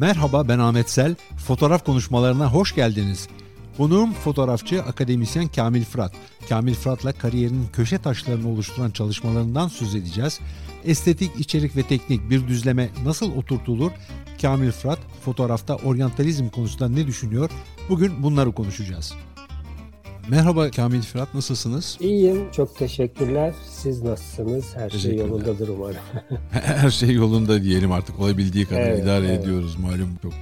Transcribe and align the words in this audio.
Merhaba 0.00 0.48
ben 0.48 0.58
Ahmet 0.58 0.90
Sel. 0.90 1.14
Fotoğraf 1.36 1.84
konuşmalarına 1.84 2.52
hoş 2.52 2.74
geldiniz. 2.74 3.28
Konuğum 3.76 4.12
fotoğrafçı 4.12 4.82
akademisyen 4.82 5.48
Kamil 5.48 5.84
Fırat. 5.84 6.12
Kamil 6.48 6.74
Fırat'la 6.74 7.12
kariyerinin 7.12 7.68
köşe 7.72 7.98
taşlarını 7.98 8.48
oluşturan 8.48 8.90
çalışmalarından 8.90 9.68
söz 9.68 9.94
edeceğiz. 9.94 10.40
Estetik, 10.84 11.30
içerik 11.38 11.76
ve 11.76 11.82
teknik 11.82 12.30
bir 12.30 12.48
düzleme 12.48 12.90
nasıl 13.04 13.36
oturtulur? 13.36 13.90
Kamil 14.42 14.70
Fırat 14.70 14.98
fotoğrafta 15.24 15.76
oryantalizm 15.76 16.48
konusunda 16.48 16.88
ne 16.88 17.06
düşünüyor? 17.06 17.50
Bugün 17.88 18.22
bunları 18.22 18.52
konuşacağız. 18.52 19.14
Merhaba 20.30 20.70
Kamil 20.70 21.02
Fırat 21.02 21.34
nasılsınız? 21.34 21.98
İyiyim 22.00 22.50
çok 22.52 22.76
teşekkürler. 22.76 23.54
Siz 23.70 24.02
nasılsınız? 24.02 24.76
Her 24.76 24.90
şey 24.90 25.16
yolundadır 25.16 25.68
umarım. 25.68 25.96
Her 26.50 26.90
şey 26.90 27.14
yolunda 27.14 27.62
diyelim 27.62 27.92
artık 27.92 28.20
olabildiği 28.20 28.66
kadar 28.66 28.80
evet, 28.80 29.02
idare 29.02 29.26
evet. 29.26 29.44
ediyoruz 29.44 29.76
malum 29.78 30.18
çok 30.22 30.32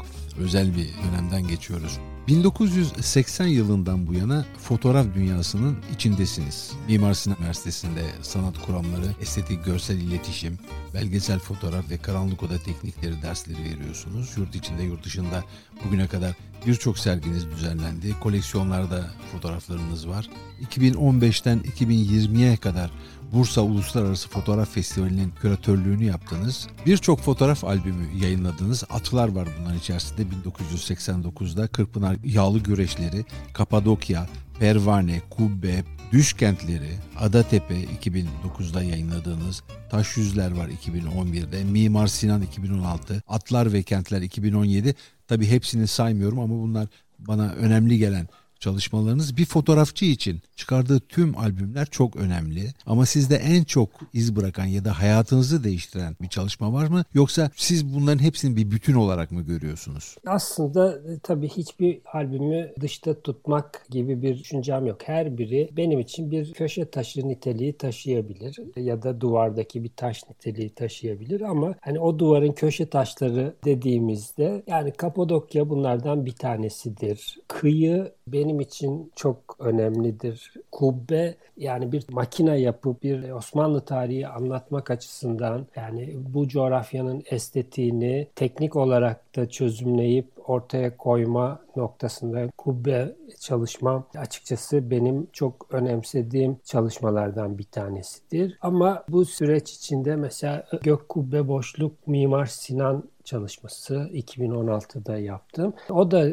özel 0.40 0.76
bir 0.76 0.88
dönemden 1.04 1.48
geçiyoruz. 1.48 1.98
1980 2.28 3.46
yılından 3.46 4.06
bu 4.06 4.14
yana 4.14 4.44
fotoğraf 4.58 5.06
dünyasının 5.14 5.76
içindesiniz. 5.94 6.72
Mimar 6.88 7.14
Sinan 7.14 7.36
Üniversitesi'nde 7.40 8.02
sanat 8.22 8.66
kuramları, 8.66 9.14
estetik 9.20 9.64
görsel 9.64 9.96
iletişim, 9.96 10.58
belgesel 10.94 11.38
fotoğraf 11.38 11.90
ve 11.90 11.96
karanlık 11.96 12.42
oda 12.42 12.58
teknikleri 12.58 13.22
dersleri 13.22 13.64
veriyorsunuz. 13.64 14.32
Yurt 14.36 14.54
içinde 14.54 14.82
yurt 14.82 15.04
dışında 15.04 15.44
bugüne 15.84 16.06
kadar 16.06 16.34
birçok 16.66 16.98
serginiz 16.98 17.50
düzenlendi. 17.50 18.20
Koleksiyonlarda 18.20 19.10
fotoğraflarınız 19.32 20.08
var. 20.08 20.30
2015'ten 20.70 21.58
2020'ye 21.58 22.56
kadar 22.56 22.90
Bursa 23.32 23.60
Uluslararası 23.60 24.28
Fotoğraf 24.28 24.70
Festivali'nin 24.70 25.32
küratörlüğünü 25.42 26.04
yaptınız. 26.04 26.68
Birçok 26.86 27.20
fotoğraf 27.20 27.64
albümü 27.64 28.06
yayınladınız. 28.22 28.84
Atılar 28.90 29.28
var 29.28 29.48
bunların 29.60 29.78
içerisinde 29.78 30.22
1989'da 30.22 31.66
Kırkpınar 31.66 32.17
Yağlı 32.24 32.58
Güreşleri, 32.58 33.24
Kapadokya, 33.52 34.26
Pervane, 34.58 35.20
Kubbe, 35.30 35.84
Düş 36.12 36.32
Kentleri, 36.32 36.90
Adatepe 37.18 37.84
2009'da 37.84 38.82
yayınladığınız, 38.82 39.62
Taş 39.90 40.16
Yüzler 40.16 40.50
var 40.50 40.68
2011'de, 40.68 41.64
Mimar 41.64 42.06
Sinan 42.06 42.42
2016, 42.42 43.22
Atlar 43.28 43.72
ve 43.72 43.82
Kentler 43.82 44.22
2017. 44.22 44.94
Tabi 45.26 45.46
hepsini 45.46 45.86
saymıyorum 45.86 46.38
ama 46.38 46.54
bunlar 46.54 46.88
bana 47.18 47.52
önemli 47.52 47.98
gelen 47.98 48.28
çalışmalarınız 48.60 49.36
bir 49.36 49.44
fotoğrafçı 49.44 50.04
için 50.04 50.40
çıkardığı 50.56 51.00
tüm 51.00 51.38
albümler 51.38 51.86
çok 51.86 52.16
önemli. 52.16 52.74
Ama 52.86 53.06
sizde 53.06 53.36
en 53.36 53.64
çok 53.64 53.88
iz 54.12 54.36
bırakan 54.36 54.64
ya 54.64 54.84
da 54.84 54.98
hayatınızı 54.98 55.64
değiştiren 55.64 56.16
bir 56.22 56.28
çalışma 56.28 56.72
var 56.72 56.86
mı? 56.86 57.04
Yoksa 57.14 57.50
siz 57.56 57.94
bunların 57.94 58.22
hepsini 58.22 58.56
bir 58.56 58.70
bütün 58.70 58.94
olarak 58.94 59.32
mı 59.32 59.42
görüyorsunuz? 59.42 60.16
Aslında 60.26 60.92
e, 60.92 61.18
tabii 61.22 61.48
hiçbir 61.48 62.00
albümü 62.12 62.72
dışta 62.80 63.20
tutmak 63.20 63.86
gibi 63.90 64.22
bir 64.22 64.38
düşüncem 64.38 64.86
yok. 64.86 65.00
Her 65.04 65.38
biri 65.38 65.70
benim 65.76 65.98
için 65.98 66.30
bir 66.30 66.52
köşe 66.52 66.90
taşı 66.90 67.28
niteliği 67.28 67.72
taşıyabilir 67.72 68.56
ya 68.76 69.02
da 69.02 69.20
duvardaki 69.20 69.84
bir 69.84 69.90
taş 69.96 70.22
niteliği 70.30 70.70
taşıyabilir 70.70 71.40
ama 71.40 71.74
hani 71.80 72.00
o 72.00 72.18
duvarın 72.18 72.52
köşe 72.52 72.86
taşları 72.86 73.54
dediğimizde 73.64 74.62
yani 74.66 74.92
Kapadokya 74.92 75.68
bunlardan 75.68 76.26
bir 76.26 76.32
tanesidir. 76.32 77.38
Kıyı 77.48 78.12
benim 78.32 78.60
için 78.60 79.12
çok 79.16 79.56
önemlidir. 79.58 80.54
Kubbe 80.72 81.34
yani 81.56 81.92
bir 81.92 82.04
makine 82.10 82.60
yapıp 82.60 83.02
bir 83.02 83.30
Osmanlı 83.30 83.80
tarihi 83.80 84.28
anlatmak 84.28 84.90
açısından 84.90 85.66
yani 85.76 86.14
bu 86.16 86.48
coğrafyanın 86.48 87.22
estetiğini 87.30 88.28
teknik 88.34 88.76
olarak 88.76 89.36
da 89.36 89.48
çözümleyip 89.48 90.26
ortaya 90.46 90.96
koyma 90.96 91.60
noktasında 91.76 92.48
kubbe 92.58 93.16
çalışmam 93.40 94.06
açıkçası 94.18 94.90
benim 94.90 95.28
çok 95.32 95.66
önemsediğim 95.70 96.56
çalışmalardan 96.64 97.58
bir 97.58 97.64
tanesidir. 97.64 98.58
Ama 98.60 99.04
bu 99.08 99.24
süreç 99.24 99.72
içinde 99.72 100.16
mesela 100.16 100.66
gök 100.82 101.08
kubbe 101.08 101.48
boşluk 101.48 102.06
Mimar 102.06 102.46
Sinan 102.46 103.04
çalışması 103.28 103.94
2016'da 103.94 105.18
yaptım. 105.18 105.74
O 105.90 106.10
da 106.10 106.28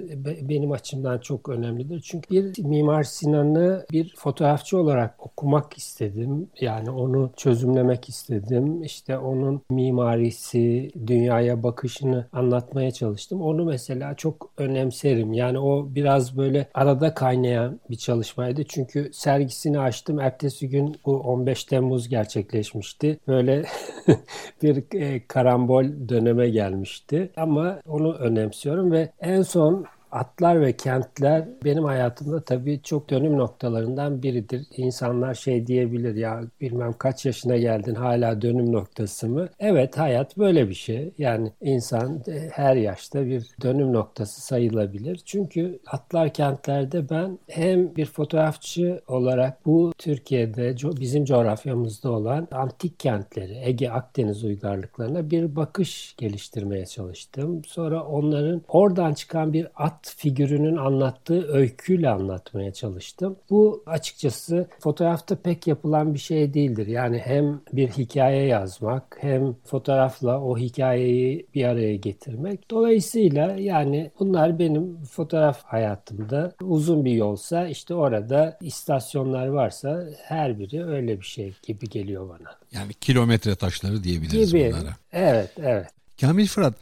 benim 0.49 0.71
açımdan 0.71 1.19
çok 1.19 1.49
önemlidir. 1.49 2.01
Çünkü 2.01 2.29
bir 2.29 2.63
Mimar 2.63 3.03
Sinan'ı 3.03 3.85
bir 3.91 4.15
fotoğrafçı 4.17 4.77
olarak 4.77 5.25
okumak 5.25 5.77
istedim. 5.77 6.49
Yani 6.61 6.91
onu 6.91 7.31
çözümlemek 7.37 8.09
istedim. 8.09 8.83
İşte 8.83 9.17
onun 9.17 9.61
mimarisi, 9.69 10.91
dünyaya 11.07 11.63
bakışını 11.63 12.27
anlatmaya 12.33 12.91
çalıştım. 12.91 13.41
Onu 13.41 13.65
mesela 13.65 14.15
çok 14.15 14.51
önemserim. 14.57 15.33
Yani 15.33 15.59
o 15.59 15.87
biraz 15.95 16.37
böyle 16.37 16.67
arada 16.73 17.13
kaynayan 17.13 17.79
bir 17.89 17.95
çalışmaydı. 17.95 18.63
Çünkü 18.63 19.09
sergisini 19.13 19.79
açtım. 19.79 20.19
Ertesi 20.19 20.69
gün 20.69 20.95
bu 21.05 21.19
15 21.19 21.63
Temmuz 21.63 22.09
gerçekleşmişti. 22.09 23.19
Böyle 23.27 23.65
bir 24.63 25.01
e, 25.01 25.27
karambol 25.27 25.85
döneme 26.09 26.49
gelmiş 26.49 26.84
gelmişti. 26.85 27.29
Ama 27.37 27.79
onu 27.87 28.13
önemsiyorum 28.13 28.91
ve 28.91 29.11
en 29.19 29.41
son 29.41 29.85
Atlar 30.15 30.61
ve 30.61 30.73
kentler 30.73 31.45
benim 31.63 31.83
hayatımda 31.83 32.43
tabii 32.43 32.81
çok 32.83 33.09
dönüm 33.09 33.37
noktalarından 33.37 34.23
biridir. 34.23 34.67
İnsanlar 34.77 35.33
şey 35.33 35.67
diyebilir 35.67 36.15
ya 36.15 36.41
bilmem 36.61 36.93
kaç 36.93 37.25
yaşına 37.25 37.57
geldin 37.57 37.95
hala 37.95 38.41
dönüm 38.41 38.71
noktası 38.71 39.29
mı? 39.29 39.49
Evet 39.59 39.97
hayat 39.97 40.37
böyle 40.37 40.69
bir 40.69 40.73
şey. 40.73 41.13
Yani 41.17 41.51
insan 41.61 42.23
her 42.51 42.75
yaşta 42.75 43.25
bir 43.25 43.47
dönüm 43.61 43.93
noktası 43.93 44.41
sayılabilir. 44.41 45.21
Çünkü 45.25 45.79
Atlar 45.87 46.33
kentlerde 46.33 47.09
ben 47.09 47.39
hem 47.47 47.95
bir 47.95 48.05
fotoğrafçı 48.05 49.01
olarak 49.07 49.65
bu 49.65 49.93
Türkiye'de 49.97 50.75
bizim 50.99 51.25
coğrafyamızda 51.25 52.11
olan 52.11 52.47
antik 52.51 52.99
kentleri, 52.99 53.61
Ege 53.63 53.89
Akdeniz 53.89 54.43
uygarlıklarına 54.43 55.29
bir 55.31 55.55
bakış 55.55 56.15
geliştirmeye 56.17 56.85
çalıştım. 56.85 57.61
Sonra 57.65 58.03
onların 58.03 58.61
oradan 58.67 59.13
çıkan 59.13 59.53
bir 59.53 59.67
at 59.75 60.04
figürünün 60.17 60.75
anlattığı 60.75 61.47
öyküyle 61.47 62.09
anlatmaya 62.09 62.73
çalıştım. 62.73 63.35
Bu 63.49 63.83
açıkçası 63.85 64.67
fotoğrafta 64.79 65.35
pek 65.35 65.67
yapılan 65.67 66.13
bir 66.13 66.19
şey 66.19 66.53
değildir. 66.53 66.87
Yani 66.87 67.17
hem 67.19 67.61
bir 67.73 67.89
hikaye 67.89 68.45
yazmak 68.45 69.17
hem 69.19 69.55
fotoğrafla 69.65 70.41
o 70.41 70.57
hikayeyi 70.57 71.47
bir 71.55 71.65
araya 71.65 71.95
getirmek. 71.95 72.71
Dolayısıyla 72.71 73.55
yani 73.59 74.11
bunlar 74.19 74.59
benim 74.59 75.03
fotoğraf 75.03 75.63
hayatımda 75.63 76.53
uzun 76.61 77.05
bir 77.05 77.13
yolsa 77.13 77.67
işte 77.67 77.93
orada 77.93 78.57
istasyonlar 78.61 79.47
varsa 79.47 80.05
her 80.23 80.59
biri 80.59 80.85
öyle 80.85 81.19
bir 81.19 81.25
şey 81.25 81.53
gibi 81.67 81.89
geliyor 81.89 82.29
bana. 82.29 82.49
Yani 82.71 82.93
kilometre 82.93 83.55
taşları 83.55 84.03
diyebiliriz 84.03 84.51
gibi. 84.53 84.73
bunlara. 84.73 84.95
Evet, 85.13 85.51
evet. 85.57 85.87
Kamil 86.21 86.47
Fırat, 86.47 86.73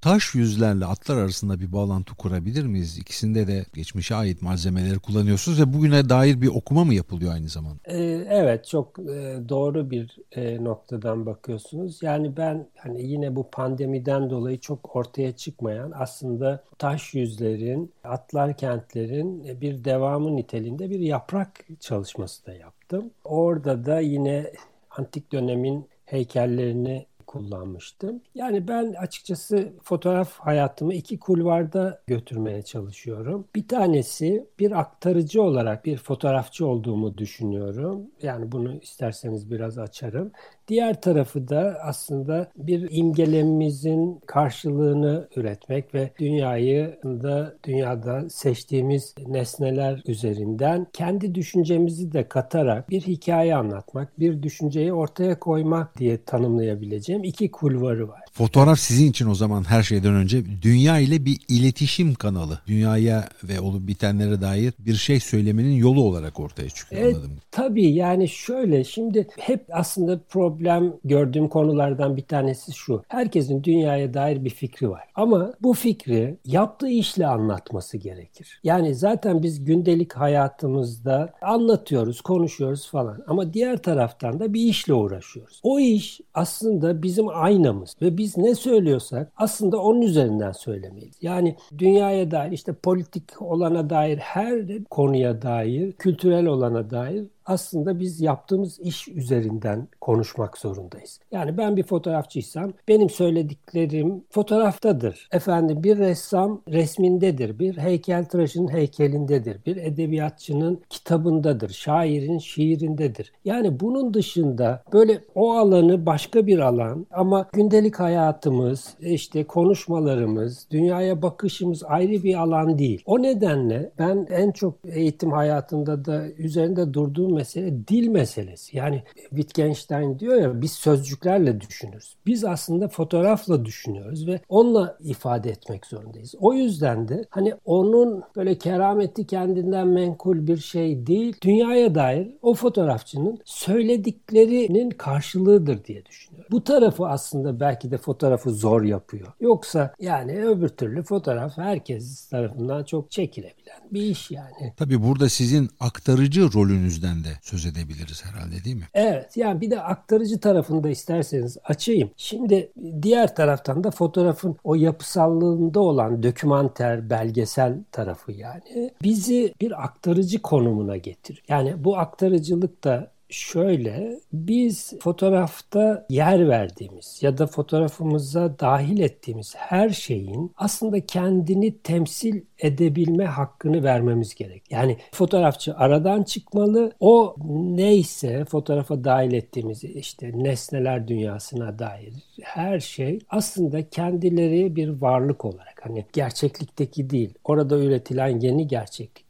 taş 0.00 0.34
yüzlerle 0.34 0.84
atlar 0.86 1.16
arasında 1.16 1.60
bir 1.60 1.72
bağlantı 1.72 2.14
kurabilir 2.14 2.66
miyiz? 2.66 2.98
İkisinde 2.98 3.46
de 3.46 3.64
geçmişe 3.74 4.14
ait 4.14 4.42
malzemeleri 4.42 4.98
kullanıyorsunuz 4.98 5.60
ve 5.60 5.72
bugüne 5.72 6.08
dair 6.08 6.40
bir 6.40 6.48
okuma 6.48 6.84
mı 6.84 6.94
yapılıyor 6.94 7.32
aynı 7.32 7.48
zamanda? 7.48 7.78
Ee, 7.84 8.26
evet, 8.30 8.66
çok 8.66 8.98
e, 8.98 9.38
doğru 9.48 9.90
bir 9.90 10.18
e, 10.32 10.64
noktadan 10.64 11.26
bakıyorsunuz. 11.26 12.02
Yani 12.02 12.36
ben 12.36 12.66
hani 12.78 13.02
yine 13.02 13.36
bu 13.36 13.50
pandemiden 13.50 14.30
dolayı 14.30 14.60
çok 14.60 14.96
ortaya 14.96 15.36
çıkmayan 15.36 15.92
aslında 15.94 16.64
taş 16.78 17.14
yüzlerin, 17.14 17.92
atlar 18.04 18.56
kentlerin 18.56 19.60
bir 19.60 19.84
devamı 19.84 20.36
niteliğinde 20.36 20.90
bir 20.90 21.00
yaprak 21.00 21.64
çalışması 21.80 22.46
da 22.46 22.54
yaptım. 22.54 23.10
Orada 23.24 23.86
da 23.86 24.00
yine 24.00 24.52
antik 24.90 25.32
dönemin 25.32 25.86
heykellerini 26.04 27.06
kullanmıştım. 27.32 28.20
Yani 28.34 28.68
ben 28.68 28.92
açıkçası 28.92 29.72
fotoğraf 29.82 30.38
hayatımı 30.38 30.94
iki 30.94 31.18
kulvarda 31.18 32.02
götürmeye 32.06 32.62
çalışıyorum. 32.62 33.48
Bir 33.54 33.68
tanesi 33.68 34.46
bir 34.58 34.80
aktarıcı 34.80 35.42
olarak 35.42 35.84
bir 35.84 35.96
fotoğrafçı 35.96 36.66
olduğumu 36.66 37.18
düşünüyorum. 37.18 38.10
Yani 38.22 38.52
bunu 38.52 38.74
isterseniz 38.76 39.50
biraz 39.50 39.78
açarım. 39.78 40.32
Diğer 40.72 41.00
tarafı 41.00 41.48
da 41.48 41.78
aslında 41.82 42.50
bir 42.56 42.88
imgelemimizin 42.90 44.20
karşılığını 44.26 45.28
üretmek 45.36 45.94
ve 45.94 46.10
dünyayı 46.18 46.98
da 47.04 47.54
dünyada 47.64 48.30
seçtiğimiz 48.30 49.14
nesneler 49.26 50.02
üzerinden 50.06 50.86
kendi 50.92 51.34
düşüncemizi 51.34 52.12
de 52.12 52.28
katarak 52.28 52.90
bir 52.90 53.00
hikaye 53.00 53.56
anlatmak, 53.56 54.20
bir 54.20 54.42
düşünceyi 54.42 54.92
ortaya 54.92 55.38
koymak 55.38 55.98
diye 55.98 56.24
tanımlayabileceğim 56.24 57.24
iki 57.24 57.50
kulvarı 57.50 58.08
var. 58.08 58.21
Fotoğraf 58.32 58.78
sizin 58.78 59.10
için 59.10 59.28
o 59.28 59.34
zaman 59.34 59.64
her 59.64 59.82
şeyden 59.82 60.14
önce 60.14 60.62
dünya 60.62 60.98
ile 60.98 61.24
bir 61.24 61.40
iletişim 61.48 62.14
kanalı. 62.14 62.58
Dünyaya 62.66 63.28
ve 63.44 63.60
olup 63.60 63.86
bitenlere 63.86 64.40
dair 64.40 64.72
bir 64.78 64.94
şey 64.94 65.20
söylemenin 65.20 65.72
yolu 65.72 66.02
olarak 66.02 66.40
ortaya 66.40 66.68
çıkıyor 66.68 67.02
e, 67.02 67.06
anladım. 67.06 67.30
Tabii 67.50 67.92
yani 67.92 68.28
şöyle 68.28 68.84
şimdi 68.84 69.28
hep 69.38 69.64
aslında 69.70 70.20
problem 70.28 70.94
gördüğüm 71.04 71.48
konulardan 71.48 72.16
bir 72.16 72.22
tanesi 72.22 72.72
şu. 72.72 73.02
Herkesin 73.08 73.64
dünyaya 73.64 74.14
dair 74.14 74.44
bir 74.44 74.50
fikri 74.50 74.90
var. 74.90 75.02
Ama 75.14 75.52
bu 75.62 75.72
fikri 75.72 76.36
yaptığı 76.44 76.88
işle 76.88 77.26
anlatması 77.26 77.96
gerekir. 77.96 78.60
Yani 78.64 78.94
zaten 78.94 79.42
biz 79.42 79.64
gündelik 79.64 80.12
hayatımızda 80.12 81.32
anlatıyoruz, 81.42 82.20
konuşuyoruz 82.20 82.90
falan. 82.90 83.24
Ama 83.26 83.54
diğer 83.54 83.82
taraftan 83.82 84.40
da 84.40 84.54
bir 84.54 84.60
işle 84.60 84.94
uğraşıyoruz. 84.94 85.60
O 85.62 85.80
iş 85.80 86.20
aslında 86.34 87.02
bizim 87.02 87.28
aynamız 87.28 87.96
ve 88.02 88.21
biz 88.22 88.36
ne 88.36 88.54
söylüyorsak 88.54 89.32
aslında 89.36 89.78
onun 89.78 90.00
üzerinden 90.00 90.52
söylemeliyiz. 90.52 91.16
Yani 91.22 91.56
dünyaya 91.78 92.30
dair 92.30 92.52
işte 92.52 92.72
politik 92.72 93.42
olana 93.42 93.90
dair 93.90 94.18
her 94.18 94.84
konuya 94.90 95.42
dair, 95.42 95.92
kültürel 95.92 96.46
olana 96.46 96.90
dair 96.90 97.24
aslında 97.46 98.00
biz 98.00 98.20
yaptığımız 98.20 98.80
iş 98.80 99.08
üzerinden 99.08 99.88
konuşmak 100.00 100.58
zorundayız. 100.58 101.20
Yani 101.32 101.58
ben 101.58 101.76
bir 101.76 101.82
fotoğrafçıysam 101.82 102.72
benim 102.88 103.10
söylediklerim 103.10 104.24
fotoğraftadır. 104.30 105.28
Efendim 105.32 105.82
bir 105.82 105.98
ressam 105.98 106.60
resmindedir. 106.68 107.58
Bir 107.58 107.76
heykeltıraşın 107.76 108.72
heykelindedir. 108.72 109.58
Bir 109.66 109.76
edebiyatçının 109.76 110.80
kitabındadır. 110.90 111.68
Şairin 111.68 112.38
şiirindedir. 112.38 113.32
Yani 113.44 113.80
bunun 113.80 114.14
dışında 114.14 114.82
böyle 114.92 115.18
o 115.34 115.52
alanı 115.52 116.06
başka 116.06 116.46
bir 116.46 116.58
alan 116.58 117.06
ama 117.10 117.48
gündelik 117.52 118.00
hayatımız, 118.00 118.94
işte 119.00 119.44
konuşmalarımız, 119.44 120.66
dünyaya 120.70 121.22
bakışımız 121.22 121.82
ayrı 121.84 122.22
bir 122.22 122.34
alan 122.34 122.78
değil. 122.78 123.02
O 123.06 123.22
nedenle 123.22 123.90
ben 123.98 124.26
en 124.30 124.50
çok 124.50 124.74
eğitim 124.84 125.32
hayatında 125.32 126.04
da 126.04 126.28
üzerinde 126.38 126.94
durduğum 126.94 127.38
mesele 127.42 127.88
dil 127.88 128.08
meselesi. 128.08 128.76
Yani 128.76 129.02
Wittgenstein 129.30 130.18
diyor 130.18 130.42
ya 130.42 130.62
biz 130.62 130.72
sözcüklerle 130.72 131.60
düşünürüz. 131.60 132.16
Biz 132.26 132.44
aslında 132.44 132.88
fotoğrafla 132.88 133.64
düşünüyoruz 133.64 134.26
ve 134.26 134.40
onunla 134.48 134.98
ifade 135.00 135.50
etmek 135.50 135.86
zorundayız. 135.86 136.34
O 136.40 136.54
yüzden 136.54 137.08
de 137.08 137.24
hani 137.30 137.54
onun 137.64 138.22
böyle 138.36 138.58
kerameti 138.58 139.26
kendinden 139.26 139.88
menkul 139.88 140.46
bir 140.46 140.56
şey 140.56 141.06
değil, 141.06 141.36
dünyaya 141.42 141.94
dair 141.94 142.28
o 142.42 142.54
fotoğrafçının 142.54 143.38
söylediklerinin 143.44 144.90
karşılığıdır 144.90 145.84
diye 145.84 146.06
düşünüyorum. 146.06 146.46
Bu 146.50 146.64
tarafı 146.64 147.06
aslında 147.06 147.60
belki 147.60 147.90
de 147.90 147.98
fotoğrafı 147.98 148.50
zor 148.50 148.82
yapıyor. 148.82 149.32
Yoksa 149.40 149.94
yani 150.00 150.44
öbür 150.44 150.68
türlü 150.68 151.02
fotoğraf 151.02 151.58
herkes 151.58 152.28
tarafından 152.28 152.84
çok 152.84 153.10
çekilebilen 153.10 153.80
bir 153.90 154.02
iş 154.02 154.30
yani. 154.30 154.72
Tabii 154.76 155.02
burada 155.02 155.28
sizin 155.28 155.70
aktarıcı 155.80 156.52
rolünüzden 156.52 157.21
de 157.24 157.28
söz 157.42 157.66
edebiliriz 157.66 158.24
herhalde 158.24 158.64
değil 158.64 158.76
mi? 158.76 158.88
Evet 158.94 159.36
yani 159.36 159.60
bir 159.60 159.70
de 159.70 159.80
aktarıcı 159.80 160.40
tarafında 160.40 160.90
isterseniz 160.90 161.56
açayım. 161.64 162.10
Şimdi 162.16 162.72
diğer 163.02 163.36
taraftan 163.36 163.84
da 163.84 163.90
fotoğrafın 163.90 164.56
o 164.64 164.74
yapısallığında 164.74 165.80
olan 165.80 166.22
dokümanter, 166.22 167.10
belgesel 167.10 167.78
tarafı 167.92 168.32
yani 168.32 168.90
bizi 169.02 169.54
bir 169.60 169.84
aktarıcı 169.84 170.42
konumuna 170.42 170.96
getir. 170.96 171.42
Yani 171.48 171.84
bu 171.84 171.98
aktarıcılık 171.98 172.84
da 172.84 173.12
şöyle 173.32 174.20
biz 174.32 174.98
fotoğrafta 175.00 176.06
yer 176.10 176.48
verdiğimiz 176.48 177.18
ya 177.22 177.38
da 177.38 177.46
fotoğrafımıza 177.46 178.58
dahil 178.58 179.00
ettiğimiz 179.00 179.54
her 179.56 179.90
şeyin 179.90 180.52
aslında 180.56 181.06
kendini 181.06 181.78
temsil 181.78 182.42
edebilme 182.58 183.24
hakkını 183.24 183.82
vermemiz 183.82 184.34
gerek. 184.34 184.62
Yani 184.70 184.96
fotoğrafçı 185.12 185.74
aradan 185.76 186.22
çıkmalı. 186.22 186.92
O 187.00 187.36
neyse 187.54 188.44
fotoğrafa 188.44 189.04
dahil 189.04 189.32
ettiğimiz 189.32 189.84
işte 189.84 190.30
nesneler 190.34 191.08
dünyasına 191.08 191.78
dair 191.78 192.12
her 192.42 192.80
şey 192.80 193.18
aslında 193.28 193.88
kendileri 193.88 194.76
bir 194.76 194.88
varlık 194.88 195.44
olarak 195.44 195.80
hani 195.82 196.06
gerçeklikteki 196.12 197.10
değil 197.10 197.34
orada 197.44 197.78
üretilen 197.78 198.40
yeni 198.40 198.68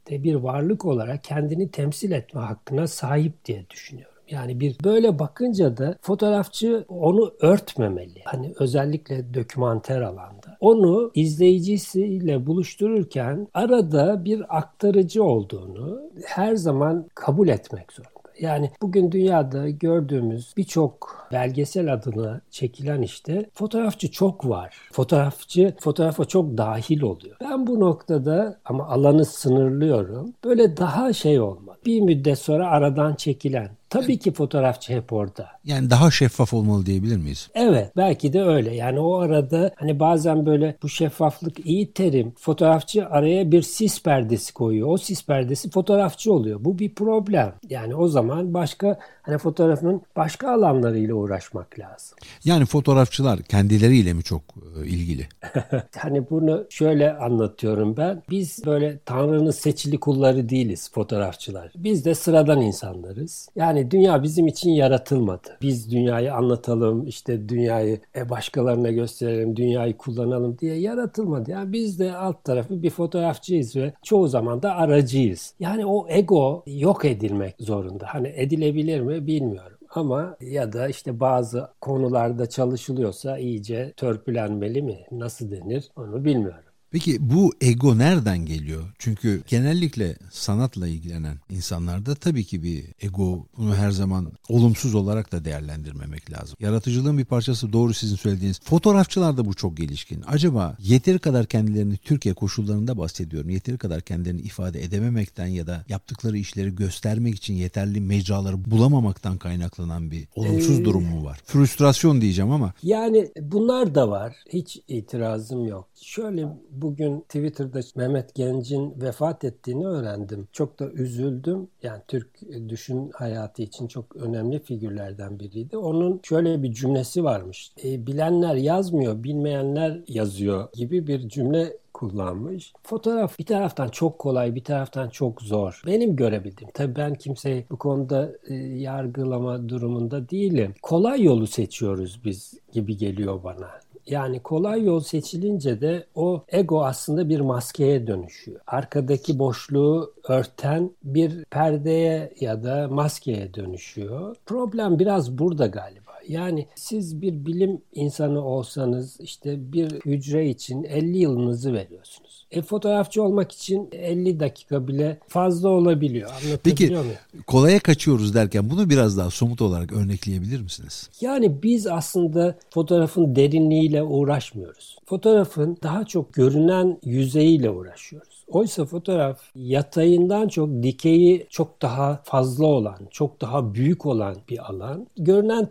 gerçeklikte 0.05 0.23
bir 0.23 0.35
varlık 0.35 0.85
olarak 0.85 1.23
kendini 1.23 1.71
temsil 1.71 2.11
etme 2.11 2.41
hakkına 2.41 2.87
sahip 2.87 3.45
diye 3.45 3.65
düşünüyorum. 3.69 4.13
Yani 4.29 4.59
bir 4.59 4.75
böyle 4.83 5.19
bakınca 5.19 5.77
da 5.77 5.95
fotoğrafçı 6.01 6.85
onu 6.87 7.33
örtmemeli. 7.41 8.21
Hani 8.25 8.53
özellikle 8.59 9.33
dokümanter 9.33 10.01
alanda. 10.01 10.57
Onu 10.59 11.11
izleyicisiyle 11.15 12.45
buluştururken 12.45 13.47
arada 13.53 14.25
bir 14.25 14.57
aktarıcı 14.57 15.23
olduğunu 15.23 16.01
her 16.25 16.55
zaman 16.55 17.05
kabul 17.15 17.47
etmek 17.47 17.91
zor. 17.91 18.05
Yani 18.39 18.71
bugün 18.81 19.11
dünyada 19.11 19.69
gördüğümüz 19.69 20.53
birçok 20.57 21.27
belgesel 21.31 21.93
adına 21.93 22.41
çekilen 22.51 23.01
işte 23.01 23.49
fotoğrafçı 23.53 24.11
çok 24.11 24.49
var. 24.49 24.77
Fotoğrafçı 24.91 25.75
fotoğrafa 25.79 26.25
çok 26.25 26.57
dahil 26.57 27.01
oluyor. 27.01 27.35
Ben 27.41 27.67
bu 27.67 27.79
noktada 27.79 28.59
ama 28.65 28.87
alanı 28.87 29.25
sınırlıyorum. 29.25 30.33
Böyle 30.43 30.77
daha 30.77 31.13
şey 31.13 31.39
olmalı. 31.39 31.72
Bir 31.85 32.01
müddet 32.01 32.39
sonra 32.39 32.67
aradan 32.67 33.15
çekilen 33.15 33.69
Tabii 33.93 34.19
ki 34.19 34.33
fotoğrafçı 34.33 34.93
hep 34.93 35.13
orada. 35.13 35.49
Yani 35.65 35.89
daha 35.89 36.11
şeffaf 36.11 36.53
olmalı 36.53 36.85
diyebilir 36.85 37.17
miyiz? 37.17 37.49
Evet 37.53 37.91
belki 37.97 38.33
de 38.33 38.43
öyle. 38.43 38.75
Yani 38.75 38.99
o 38.99 39.15
arada 39.15 39.71
hani 39.75 39.99
bazen 39.99 40.45
böyle 40.45 40.75
bu 40.83 40.89
şeffaflık 40.89 41.65
iyi 41.65 41.93
terim. 41.93 42.33
Fotoğrafçı 42.37 43.05
araya 43.05 43.51
bir 43.51 43.61
sis 43.61 44.03
perdesi 44.03 44.53
koyuyor. 44.53 44.87
O 44.87 44.97
sis 44.97 45.25
perdesi 45.25 45.69
fotoğrafçı 45.69 46.33
oluyor. 46.33 46.59
Bu 46.63 46.79
bir 46.79 46.95
problem. 46.95 47.53
Yani 47.69 47.95
o 47.95 48.07
zaman 48.07 48.53
başka 48.53 48.99
hani 49.21 49.37
fotoğrafın 49.37 50.01
başka 50.15 50.51
alanlarıyla 50.51 51.15
uğraşmak 51.15 51.79
lazım. 51.79 52.17
Yani 52.45 52.65
fotoğrafçılar 52.65 53.41
kendileriyle 53.41 54.13
mi 54.13 54.23
çok 54.23 54.41
e, 54.83 54.87
ilgili? 54.87 55.27
hani 55.97 56.29
bunu 56.29 56.65
şöyle 56.69 57.13
anlatıyorum 57.17 57.97
ben. 57.97 58.23
Biz 58.29 58.65
böyle 58.65 58.99
Tanrı'nın 59.05 59.51
seçili 59.51 59.99
kulları 59.99 60.49
değiliz 60.49 60.91
fotoğrafçılar. 60.91 61.71
Biz 61.75 62.05
de 62.05 62.15
sıradan 62.15 62.61
insanlarız. 62.61 63.49
Yani 63.55 63.91
dünya 63.91 64.23
bizim 64.23 64.47
için 64.47 64.71
yaratılmadı. 64.71 65.57
Biz 65.61 65.91
dünyayı 65.91 66.33
anlatalım, 66.33 67.07
işte 67.07 67.49
dünyayı 67.49 67.99
e, 68.15 68.29
başkalarına 68.29 68.91
gösterelim, 68.91 69.55
dünyayı 69.55 69.97
kullanalım 69.97 70.57
diye 70.59 70.75
yaratılmadı. 70.75 71.51
Yani 71.51 71.73
biz 71.73 71.99
de 71.99 72.15
alt 72.15 72.43
tarafı 72.43 72.83
bir 72.83 72.89
fotoğrafçıyız 72.89 73.75
ve 73.75 73.93
çoğu 74.03 74.27
zaman 74.27 74.63
da 74.63 74.75
aracıyız. 74.75 75.53
Yani 75.59 75.85
o 75.85 76.05
ego 76.09 76.63
yok 76.67 77.05
edilmek 77.05 77.55
zorunda. 77.59 78.05
Hani 78.09 78.33
edilebilir 78.35 78.99
mi 79.01 79.27
bilmiyorum 79.27 79.72
ama 79.97 80.37
ya 80.41 80.73
da 80.73 80.87
işte 80.89 81.19
bazı 81.19 81.73
konularda 81.81 82.49
çalışılıyorsa 82.49 83.37
iyice 83.37 83.93
törpülenmeli 83.97 84.81
mi? 84.81 85.05
Nasıl 85.11 85.51
denir? 85.51 85.91
Onu 85.95 86.25
bilmiyorum. 86.25 86.72
Peki 86.93 87.17
bu 87.19 87.53
ego 87.61 87.97
nereden 87.97 88.45
geliyor? 88.45 88.83
Çünkü 88.99 89.43
genellikle 89.47 90.15
sanatla 90.31 90.87
ilgilenen 90.87 91.37
insanlarda 91.49 92.15
tabii 92.15 92.43
ki 92.43 92.63
bir 92.63 92.85
ego 93.01 93.45
bunu 93.57 93.75
her 93.75 93.91
zaman 93.91 94.31
olumsuz 94.49 94.95
olarak 94.95 95.31
da 95.31 95.45
değerlendirmemek 95.45 96.31
lazım. 96.31 96.55
Yaratıcılığın 96.59 97.17
bir 97.17 97.25
parçası 97.25 97.73
doğru 97.73 97.93
sizin 97.93 98.15
söylediğiniz. 98.15 98.59
Fotoğrafçılarda 98.63 99.45
bu 99.45 99.53
çok 99.53 99.77
gelişkin. 99.77 100.23
Acaba 100.27 100.77
yeteri 100.79 101.19
kadar 101.19 101.45
kendilerini 101.45 101.97
Türkiye 101.97 102.35
koşullarında 102.35 102.97
bahsediyorum. 102.97 103.49
Yeteri 103.49 103.77
kadar 103.77 104.01
kendilerini 104.01 104.41
ifade 104.41 104.83
edememekten 104.83 105.47
ya 105.47 105.67
da 105.67 105.85
yaptıkları 105.89 106.37
işleri 106.37 106.75
göstermek 106.75 107.35
için 107.35 107.53
yeterli 107.53 108.01
mecraları 108.01 108.71
bulamamaktan 108.71 109.37
kaynaklanan 109.37 110.11
bir 110.11 110.27
olumsuz 110.35 110.79
ee, 110.79 110.85
durum 110.85 111.03
mu 111.03 111.25
var? 111.25 111.39
Frustrasyon 111.45 112.21
diyeceğim 112.21 112.51
ama. 112.51 112.73
Yani 112.83 113.31
bunlar 113.41 113.95
da 113.95 114.09
var. 114.09 114.35
Hiç 114.49 114.79
itirazım 114.87 115.67
yok. 115.67 115.87
Şöyle 116.01 116.47
bugün 116.83 117.19
Twitter'da 117.19 117.79
Mehmet 117.95 118.35
Genc'in 118.35 118.93
vefat 119.01 119.43
ettiğini 119.43 119.87
öğrendim. 119.87 120.47
Çok 120.51 120.79
da 120.79 120.89
üzüldüm. 120.91 121.67
Yani 121.83 122.01
Türk 122.07 122.29
düşün 122.69 123.11
hayatı 123.13 123.61
için 123.61 123.87
çok 123.87 124.15
önemli 124.15 124.59
figürlerden 124.59 125.39
biriydi. 125.39 125.77
Onun 125.77 126.19
şöyle 126.23 126.63
bir 126.63 126.73
cümlesi 126.73 127.23
varmış. 127.23 127.71
E, 127.83 128.07
bilenler 128.07 128.55
yazmıyor, 128.55 129.23
bilmeyenler 129.23 130.01
yazıyor 130.07 130.67
gibi 130.73 131.07
bir 131.07 131.29
cümle 131.29 131.77
kullanmış. 131.93 132.73
Fotoğraf 132.83 133.39
bir 133.39 133.45
taraftan 133.45 133.87
çok 133.87 134.19
kolay, 134.19 134.55
bir 134.55 134.63
taraftan 134.63 135.09
çok 135.09 135.41
zor. 135.41 135.81
Benim 135.85 136.15
görebildiğim, 136.15 136.71
tabii 136.73 136.95
ben 136.95 137.15
kimseyi 137.15 137.65
bu 137.71 137.77
konuda 137.77 138.31
e, 138.47 138.53
yargılama 138.55 139.69
durumunda 139.69 140.29
değilim. 140.29 140.73
Kolay 140.81 141.23
yolu 141.23 141.47
seçiyoruz 141.47 142.19
biz 142.25 142.53
gibi 142.71 142.97
geliyor 142.97 143.43
bana. 143.43 143.82
Yani 144.07 144.39
kolay 144.39 144.83
yol 144.83 144.99
seçilince 144.99 145.81
de 145.81 146.05
o 146.15 146.43
ego 146.47 146.85
aslında 146.85 147.29
bir 147.29 147.39
maskeye 147.39 148.07
dönüşüyor. 148.07 148.59
Arkadaki 148.67 149.39
boşluğu 149.39 150.13
örten 150.27 150.91
bir 151.03 151.45
perdeye 151.45 152.33
ya 152.39 152.63
da 152.63 152.87
maskeye 152.87 153.53
dönüşüyor. 153.53 154.35
Problem 154.45 154.99
biraz 154.99 155.37
burada 155.37 155.67
galiba. 155.67 156.02
Yani 156.27 156.67
siz 156.75 157.21
bir 157.21 157.45
bilim 157.45 157.81
insanı 157.93 158.45
olsanız 158.45 159.19
işte 159.19 159.73
bir 159.73 159.91
hücre 159.91 160.49
için 160.49 160.83
50 160.83 161.17
yılınızı 161.17 161.73
veriyorsunuz. 161.73 162.45
E, 162.51 162.61
fotoğrafçı 162.61 163.23
olmak 163.23 163.51
için 163.51 163.89
50 163.91 164.39
dakika 164.39 164.87
bile 164.87 165.17
fazla 165.27 165.69
olabiliyor. 165.69 166.29
Peki 166.63 166.87
muyum? 166.89 167.05
kolaya 167.47 167.79
kaçıyoruz 167.79 168.35
derken 168.35 168.69
bunu 168.69 168.89
biraz 168.89 169.17
daha 169.17 169.29
somut 169.29 169.61
olarak 169.61 169.93
örnekleyebilir 169.93 170.61
misiniz? 170.61 171.09
Yani 171.21 171.63
biz 171.63 171.87
aslında 171.87 172.55
fotoğrafın 172.69 173.35
derinliğiyle 173.35 174.03
uğraşmıyoruz. 174.03 174.97
Fotoğrafın 175.05 175.77
daha 175.83 176.05
çok 176.05 176.33
görünen 176.33 176.97
yüzeyiyle 177.03 177.69
uğraşıyoruz. 177.69 178.33
Oysa 178.47 178.85
fotoğraf 178.85 179.41
yatayından 179.55 180.47
çok 180.47 180.83
dikeyi 180.83 181.47
çok 181.49 181.81
daha 181.81 182.21
fazla 182.23 182.65
olan, 182.65 182.99
çok 183.11 183.41
daha 183.41 183.73
büyük 183.73 184.05
olan 184.05 184.35
bir 184.49 184.69
alan. 184.69 185.07
Görünen 185.17 185.69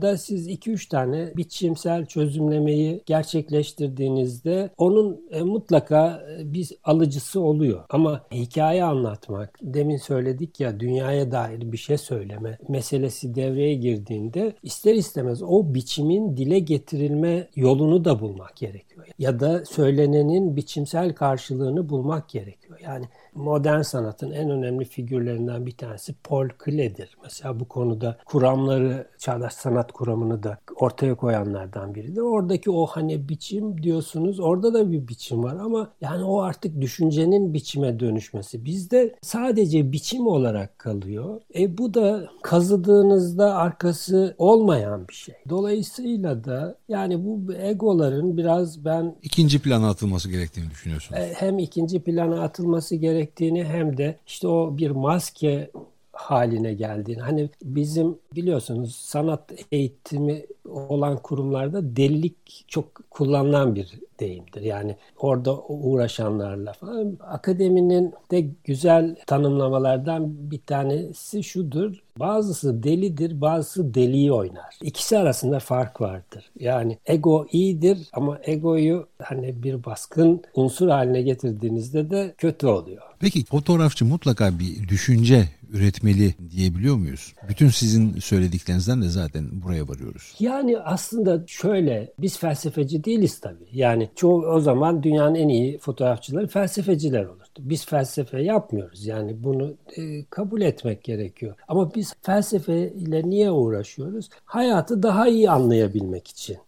tarafında 0.00 0.16
siz 0.16 0.48
2-3 0.48 0.88
tane 0.88 1.32
biçimsel 1.36 2.06
çözümlemeyi 2.06 3.02
gerçekleştirdiğinizde 3.06 4.70
onun 4.76 5.20
e, 5.30 5.42
mutlaka 5.42 6.22
e, 6.38 6.52
bir 6.52 6.70
alıcısı 6.84 7.40
oluyor. 7.40 7.84
Ama 7.90 8.22
hikaye 8.32 8.84
anlatmak, 8.84 9.58
demin 9.62 9.96
söyledik 9.96 10.60
ya 10.60 10.80
dünyaya 10.80 11.32
dair 11.32 11.72
bir 11.72 11.76
şey 11.76 11.98
söyleme 11.98 12.58
meselesi 12.68 13.34
devreye 13.34 13.74
girdiğinde 13.74 14.52
ister 14.62 14.94
istemez 14.94 15.42
o 15.42 15.74
biçimin 15.74 16.36
dile 16.36 16.58
getirilme 16.58 17.48
yolunu 17.56 18.04
da 18.04 18.20
bulmak 18.20 18.56
gerekiyor. 18.56 19.06
Ya 19.18 19.40
da 19.40 19.64
söylenenin 19.64 20.56
biçimsel 20.56 21.14
karşılığını 21.14 21.88
bulmak 21.88 22.28
gerekiyor. 22.28 22.78
Yani 22.84 23.04
modern 23.34 23.80
sanatın 23.80 24.30
en 24.30 24.50
önemli 24.50 24.84
figürlerinden 24.84 25.66
bir 25.66 25.76
tanesi 25.76 26.14
Paul 26.24 26.48
Klee'dir. 26.48 27.16
Mesela 27.22 27.60
bu 27.60 27.68
konuda 27.68 28.18
kuramları, 28.26 29.06
çağdaş 29.18 29.52
sanat 29.52 29.92
kuramını 29.92 30.42
da 30.42 30.58
ortaya 30.76 31.14
koyanlardan 31.14 31.94
biridir. 31.94 32.20
Oradaki 32.20 32.70
o 32.70 32.86
hani 32.86 33.28
biçim 33.28 33.82
diyorsunuz, 33.82 34.40
orada 34.40 34.74
da 34.74 34.92
bir 34.92 35.08
biçim 35.08 35.42
var 35.42 35.56
ama 35.56 35.90
yani 36.00 36.24
o 36.24 36.40
artık 36.40 36.80
düşüncenin 36.80 37.54
biçime 37.54 38.00
dönüşmesi. 38.00 38.64
Bizde 38.64 39.14
sadece 39.22 39.92
biçim 39.92 40.26
olarak 40.26 40.78
kalıyor. 40.78 41.40
E 41.58 41.78
bu 41.78 41.94
da 41.94 42.28
kazıdığınızda 42.42 43.54
arkası 43.54 44.34
olmayan 44.38 45.08
bir 45.08 45.14
şey. 45.14 45.34
Dolayısıyla 45.48 46.44
da 46.44 46.78
yani 46.88 47.24
bu 47.24 47.52
egoların 47.52 48.36
biraz 48.36 48.84
ben... 48.84 49.16
ikinci 49.22 49.58
plana 49.58 49.88
atılması 49.88 50.30
gerektiğini 50.30 50.70
düşünüyorsunuz. 50.70 51.20
E, 51.20 51.32
hem 51.36 51.58
ikinci 51.58 52.02
plana 52.02 52.42
atılması 52.42 52.96
gerek 52.96 53.23
gerektiğini 53.24 53.64
hem 53.64 53.96
de 53.96 54.18
işte 54.26 54.48
o 54.48 54.76
bir 54.76 54.90
maske 54.90 55.70
haline 56.12 56.74
geldiğini. 56.74 57.20
Hani 57.20 57.50
bizim 57.62 58.18
biliyorsunuz 58.36 58.94
sanat 58.94 59.52
eğitimi 59.72 60.46
olan 60.68 61.16
kurumlarda 61.16 61.96
delilik 61.96 62.64
çok 62.68 63.10
kullanılan 63.10 63.74
bir 63.74 63.88
deyimdir. 64.20 64.60
Yani 64.60 64.96
orada 65.18 65.58
uğraşanlarla 65.62 66.72
falan. 66.72 67.18
Akademinin 67.20 68.14
de 68.30 68.40
güzel 68.64 69.16
tanımlamalardan 69.26 70.50
bir 70.50 70.60
tanesi 70.60 71.44
şudur. 71.44 72.02
Bazısı 72.18 72.82
delidir, 72.82 73.40
bazısı 73.40 73.94
deliyi 73.94 74.32
oynar. 74.32 74.78
İkisi 74.82 75.18
arasında 75.18 75.58
fark 75.58 76.00
vardır. 76.00 76.50
Yani 76.60 76.98
ego 77.06 77.46
iyidir 77.52 77.98
ama 78.12 78.38
egoyu 78.42 79.06
hani 79.22 79.62
bir 79.62 79.84
baskın 79.84 80.42
unsur 80.54 80.88
haline 80.88 81.22
getirdiğinizde 81.22 82.10
de 82.10 82.34
kötü 82.38 82.66
oluyor. 82.66 83.02
Peki 83.20 83.44
fotoğrafçı 83.44 84.04
mutlaka 84.04 84.58
bir 84.58 84.88
düşünce 84.88 85.48
üretmeli 85.72 86.34
diyebiliyor 86.50 86.96
muyuz? 86.96 87.34
Bütün 87.48 87.68
sizin 87.68 88.18
söylediklerinizden 88.24 89.02
de 89.02 89.08
zaten 89.08 89.62
buraya 89.64 89.88
varıyoruz. 89.88 90.34
Yani 90.38 90.78
aslında 90.78 91.44
şöyle 91.46 92.12
biz 92.18 92.38
felsefeci 92.38 93.04
değiliz 93.04 93.40
tabii. 93.40 93.68
Yani 93.72 94.10
çoğu 94.16 94.46
o 94.46 94.60
zaman 94.60 95.02
dünyanın 95.02 95.34
en 95.34 95.48
iyi 95.48 95.78
fotoğrafçıları 95.78 96.46
felsefeciler 96.46 97.24
olurdu. 97.24 97.44
Biz 97.58 97.86
felsefe 97.86 98.42
yapmıyoruz. 98.42 99.06
Yani 99.06 99.44
bunu 99.44 99.74
e, 99.96 100.24
kabul 100.24 100.60
etmek 100.60 101.04
gerekiyor. 101.04 101.54
Ama 101.68 101.94
biz 101.94 102.14
felsefe 102.22 102.92
ile 102.92 103.30
niye 103.30 103.50
uğraşıyoruz? 103.50 104.28
Hayatı 104.44 105.02
daha 105.02 105.28
iyi 105.28 105.50
anlayabilmek 105.50 106.28
için 106.28 106.58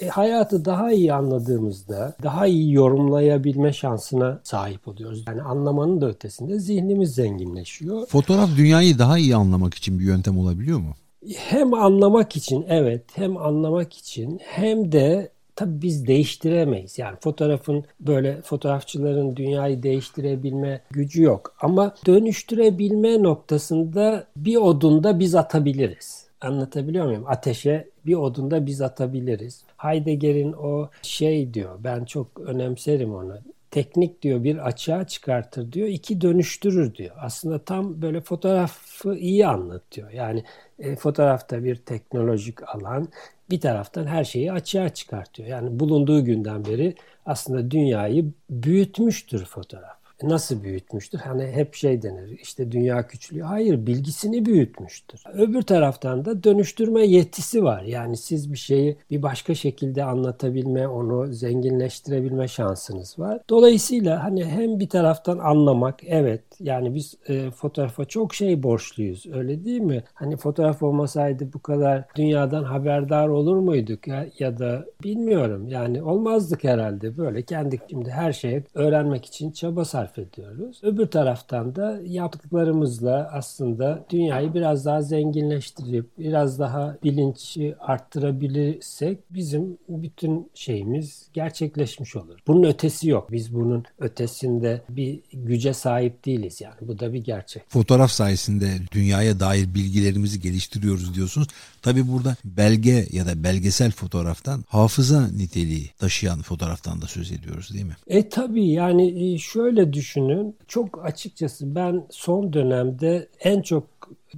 e, 0.00 0.08
hayatı 0.08 0.64
daha 0.64 0.92
iyi 0.92 1.12
anladığımızda 1.12 2.16
daha 2.22 2.46
iyi 2.46 2.72
yorumlayabilme 2.72 3.72
şansına 3.72 4.40
sahip 4.44 4.88
oluyoruz. 4.88 5.24
Yani 5.26 5.42
anlamanın 5.42 6.00
da 6.00 6.08
ötesinde 6.08 6.58
zihnimiz 6.58 7.14
zenginleşiyor. 7.14 8.06
Fotoğraf 8.06 8.56
dünyayı 8.56 8.98
daha 8.98 9.18
iyi 9.18 9.36
anlamak 9.36 9.74
için 9.74 9.98
bir 9.98 10.04
yöntem 10.04 10.38
olabiliyor 10.38 10.78
mu? 10.78 10.94
Hem 11.36 11.74
anlamak 11.74 12.36
için 12.36 12.64
evet 12.68 13.02
hem 13.14 13.36
anlamak 13.36 13.92
için 13.92 14.40
hem 14.44 14.92
de 14.92 15.28
tabii 15.56 15.82
biz 15.82 16.06
değiştiremeyiz. 16.06 16.98
Yani 16.98 17.16
fotoğrafın 17.20 17.84
böyle 18.00 18.42
fotoğrafçıların 18.42 19.36
dünyayı 19.36 19.82
değiştirebilme 19.82 20.80
gücü 20.90 21.22
yok. 21.22 21.54
Ama 21.60 21.94
dönüştürebilme 22.06 23.22
noktasında 23.22 24.26
bir 24.36 24.56
odunda 24.56 25.18
biz 25.18 25.34
atabiliriz. 25.34 26.26
Anlatabiliyor 26.40 27.06
muyum? 27.06 27.24
Ateşe 27.26 27.88
bir 28.06 28.14
odunda 28.14 28.66
biz 28.66 28.80
atabiliriz. 28.80 29.62
Heidegger'in 29.76 30.52
o 30.52 30.88
şey 31.02 31.54
diyor, 31.54 31.78
ben 31.84 32.04
çok 32.04 32.40
önemserim 32.40 33.14
onu. 33.14 33.38
Teknik 33.72 34.22
diyor 34.22 34.44
bir 34.44 34.66
açığa 34.68 35.08
çıkartır 35.08 35.72
diyor, 35.72 35.88
iki 35.88 36.22
dönüştürür 36.22 36.94
diyor. 36.94 37.16
Aslında 37.20 37.64
tam 37.64 38.02
böyle 38.02 38.20
fotoğrafı 38.20 39.16
iyi 39.16 39.46
anlatıyor. 39.46 40.10
Yani 40.10 40.44
e, 40.78 40.96
fotoğrafta 40.96 41.64
bir 41.64 41.76
teknolojik 41.76 42.74
alan, 42.76 43.08
bir 43.50 43.60
taraftan 43.60 44.06
her 44.06 44.24
şeyi 44.24 44.52
açığa 44.52 44.88
çıkartıyor. 44.88 45.48
Yani 45.48 45.80
bulunduğu 45.80 46.24
günden 46.24 46.66
beri 46.66 46.94
aslında 47.26 47.70
dünyayı 47.70 48.32
büyütmüştür 48.50 49.44
fotoğraf 49.44 50.01
nasıl 50.22 50.62
büyütmüştür? 50.62 51.18
Hani 51.18 51.46
hep 51.46 51.74
şey 51.74 52.02
denir 52.02 52.38
işte 52.42 52.72
dünya 52.72 53.06
küçülüyor. 53.06 53.46
Hayır 53.46 53.86
bilgisini 53.86 54.46
büyütmüştür. 54.46 55.22
Öbür 55.34 55.62
taraftan 55.62 56.24
da 56.24 56.44
dönüştürme 56.44 57.06
yetisi 57.06 57.64
var. 57.64 57.82
Yani 57.82 58.16
siz 58.16 58.52
bir 58.52 58.58
şeyi 58.58 58.96
bir 59.10 59.22
başka 59.22 59.54
şekilde 59.54 60.04
anlatabilme, 60.04 60.88
onu 60.88 61.32
zenginleştirebilme 61.32 62.48
şansınız 62.48 63.18
var. 63.18 63.40
Dolayısıyla 63.50 64.24
hani 64.24 64.44
hem 64.44 64.80
bir 64.80 64.88
taraftan 64.88 65.38
anlamak 65.38 66.00
evet 66.06 66.42
yani 66.60 66.94
biz 66.94 67.14
e, 67.28 67.50
fotoğrafa 67.50 68.04
çok 68.04 68.34
şey 68.34 68.62
borçluyuz 68.62 69.26
öyle 69.32 69.64
değil 69.64 69.80
mi? 69.80 70.04
Hani 70.14 70.36
fotoğraf 70.36 70.82
olmasaydı 70.82 71.52
bu 71.52 71.62
kadar 71.62 72.04
dünyadan 72.16 72.64
haberdar 72.64 73.28
olur 73.28 73.56
muyduk 73.56 74.08
ya, 74.08 74.26
ya 74.38 74.58
da 74.58 74.84
bilmiyorum 75.04 75.68
yani 75.68 76.02
olmazdık 76.02 76.64
herhalde 76.64 77.16
böyle 77.16 77.42
kendi 77.42 77.80
şimdi 77.90 78.10
her 78.10 78.32
şeye 78.32 78.64
öğrenmek 78.74 79.24
için 79.24 79.50
çaba 79.50 79.84
sarf 79.84 80.11
sarf 80.12 80.18
ediyoruz. 80.18 80.80
Öbür 80.82 81.06
taraftan 81.06 81.74
da 81.74 82.00
yaptıklarımızla 82.04 83.30
aslında 83.32 84.04
dünyayı 84.10 84.54
biraz 84.54 84.84
daha 84.84 85.02
zenginleştirip 85.02 86.18
biraz 86.18 86.58
daha 86.58 86.96
bilinci 87.04 87.74
arttırabilirsek 87.80 89.18
bizim 89.30 89.78
bütün 89.88 90.50
şeyimiz 90.54 91.28
gerçekleşmiş 91.32 92.16
olur. 92.16 92.38
Bunun 92.46 92.62
ötesi 92.62 93.08
yok. 93.08 93.32
Biz 93.32 93.54
bunun 93.54 93.84
ötesinde 93.98 94.82
bir 94.88 95.20
güce 95.32 95.72
sahip 95.72 96.24
değiliz 96.24 96.60
yani. 96.60 96.74
Bu 96.80 96.98
da 96.98 97.12
bir 97.12 97.24
gerçek. 97.24 97.62
Fotoğraf 97.68 98.10
sayesinde 98.10 98.68
dünyaya 98.92 99.40
dair 99.40 99.74
bilgilerimizi 99.74 100.40
geliştiriyoruz 100.40 101.14
diyorsunuz. 101.14 101.48
Tabi 101.82 102.08
burada 102.08 102.36
belge 102.44 103.08
ya 103.12 103.26
da 103.26 103.44
belgesel 103.44 103.90
fotoğraftan 103.90 104.64
hafıza 104.68 105.28
niteliği 105.28 105.90
taşıyan 105.98 106.42
fotoğraftan 106.42 107.02
da 107.02 107.06
söz 107.06 107.32
ediyoruz 107.32 107.72
değil 107.74 107.84
mi? 107.84 107.96
E 108.06 108.28
tabi 108.28 108.68
yani 108.68 109.34
e, 109.34 109.38
şöyle 109.38 109.92
düşünün. 110.02 110.56
Çok 110.68 111.04
açıkçası 111.04 111.74
ben 111.74 112.06
son 112.10 112.52
dönemde 112.52 113.28
en 113.40 113.62
çok 113.62 113.84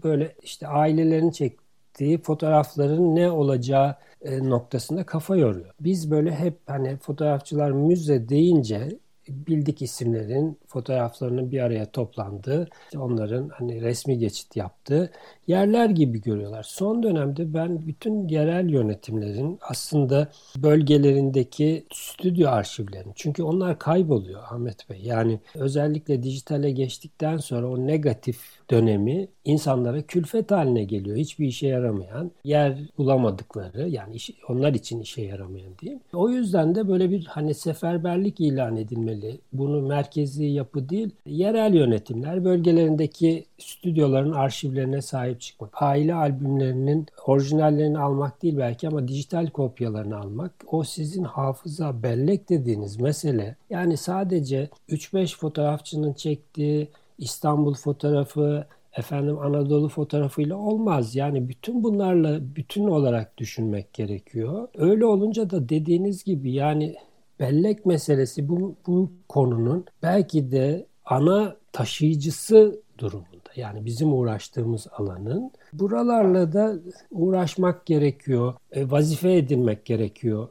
böyle 0.04 0.34
işte 0.42 0.68
ailelerin 0.68 1.30
çektiği 1.30 2.22
fotoğrafların 2.22 3.16
ne 3.16 3.30
olacağı 3.30 3.96
e, 4.22 4.48
noktasında 4.48 5.06
kafa 5.06 5.36
yoruyor. 5.36 5.74
Biz 5.80 6.10
böyle 6.10 6.34
hep 6.34 6.58
hani 6.66 6.96
fotoğrafçılar 6.96 7.70
müze 7.70 8.28
deyince 8.28 8.88
bildik 9.28 9.82
isimlerin 9.82 10.58
fotoğraflarının 10.66 11.50
bir 11.50 11.60
araya 11.60 11.90
toplandığı, 11.90 12.68
onların 12.96 13.48
hani 13.48 13.82
resmi 13.82 14.18
geçit 14.18 14.56
yaptığı 14.56 15.10
yerler 15.46 15.90
gibi 15.90 16.20
görüyorlar. 16.20 16.62
Son 16.62 17.02
dönemde 17.02 17.54
ben 17.54 17.86
bütün 17.86 18.28
yerel 18.28 18.68
yönetimlerin 18.68 19.58
aslında 19.60 20.28
bölgelerindeki 20.56 21.86
stüdyo 21.92 22.48
arşivlerini 22.48 23.12
çünkü 23.16 23.42
onlar 23.42 23.78
kayboluyor 23.78 24.42
Ahmet 24.42 24.90
Bey. 24.90 25.00
Yani 25.02 25.40
özellikle 25.54 26.22
dijitale 26.22 26.70
geçtikten 26.70 27.36
sonra 27.36 27.68
o 27.68 27.86
negatif 27.86 28.40
dönemi 28.70 29.28
insanlara 29.44 30.02
külfet 30.02 30.50
haline 30.50 30.84
geliyor. 30.84 31.16
Hiçbir 31.16 31.46
işe 31.46 31.66
yaramayan, 31.66 32.30
yer 32.44 32.78
bulamadıkları 32.98 33.88
yani 33.88 34.14
iş, 34.14 34.30
onlar 34.48 34.74
için 34.74 35.00
işe 35.00 35.22
yaramayan 35.22 35.72
diyeyim. 35.78 36.00
O 36.12 36.30
yüzden 36.30 36.74
de 36.74 36.88
böyle 36.88 37.10
bir 37.10 37.24
hani 37.24 37.54
seferberlik 37.54 38.40
ilan 38.40 38.76
edilmeli. 39.14 39.38
Bunu 39.52 39.82
merkezi 39.82 40.44
yapı 40.44 40.88
değil, 40.88 41.10
yerel 41.26 41.74
yönetimler 41.74 42.44
bölgelerindeki 42.44 43.44
stüdyoların 43.58 44.32
arşivlerine 44.32 45.02
sahip 45.02 45.40
çıkmak. 45.40 45.82
Aile 45.82 46.14
albümlerinin 46.14 47.06
orijinallerini 47.26 47.98
almak 47.98 48.42
değil 48.42 48.58
belki 48.58 48.88
ama 48.88 49.08
dijital 49.08 49.46
kopyalarını 49.46 50.18
almak. 50.18 50.52
O 50.66 50.84
sizin 50.84 51.24
hafıza, 51.24 52.02
bellek 52.02 52.48
dediğiniz 52.48 53.00
mesele. 53.00 53.56
Yani 53.70 53.96
sadece 53.96 54.68
3-5 54.88 55.36
fotoğrafçının 55.38 56.12
çektiği 56.12 56.88
İstanbul 57.18 57.74
fotoğrafı, 57.74 58.66
efendim 58.96 59.38
Anadolu 59.38 59.88
fotoğrafıyla 59.88 60.56
olmaz. 60.56 61.16
Yani 61.16 61.48
bütün 61.48 61.84
bunlarla 61.84 62.56
bütün 62.56 62.86
olarak 62.86 63.38
düşünmek 63.38 63.92
gerekiyor. 63.92 64.68
Öyle 64.76 65.06
olunca 65.06 65.50
da 65.50 65.68
dediğiniz 65.68 66.24
gibi 66.24 66.52
yani 66.52 66.94
bellek 67.40 67.86
meselesi 67.86 68.48
bu, 68.48 68.76
bu 68.86 69.12
konunun 69.28 69.84
belki 70.02 70.50
de 70.50 70.86
ana 71.04 71.56
taşıyıcısı 71.72 72.80
durumunda. 72.98 73.34
Yani 73.56 73.84
bizim 73.84 74.12
uğraştığımız 74.12 74.86
alanın. 74.98 75.50
Buralarla 75.72 76.52
da 76.52 76.74
uğraşmak 77.10 77.86
gerekiyor, 77.86 78.54
e, 78.72 78.90
vazife 78.90 79.36
edinmek 79.36 79.84
gerekiyor 79.84 80.48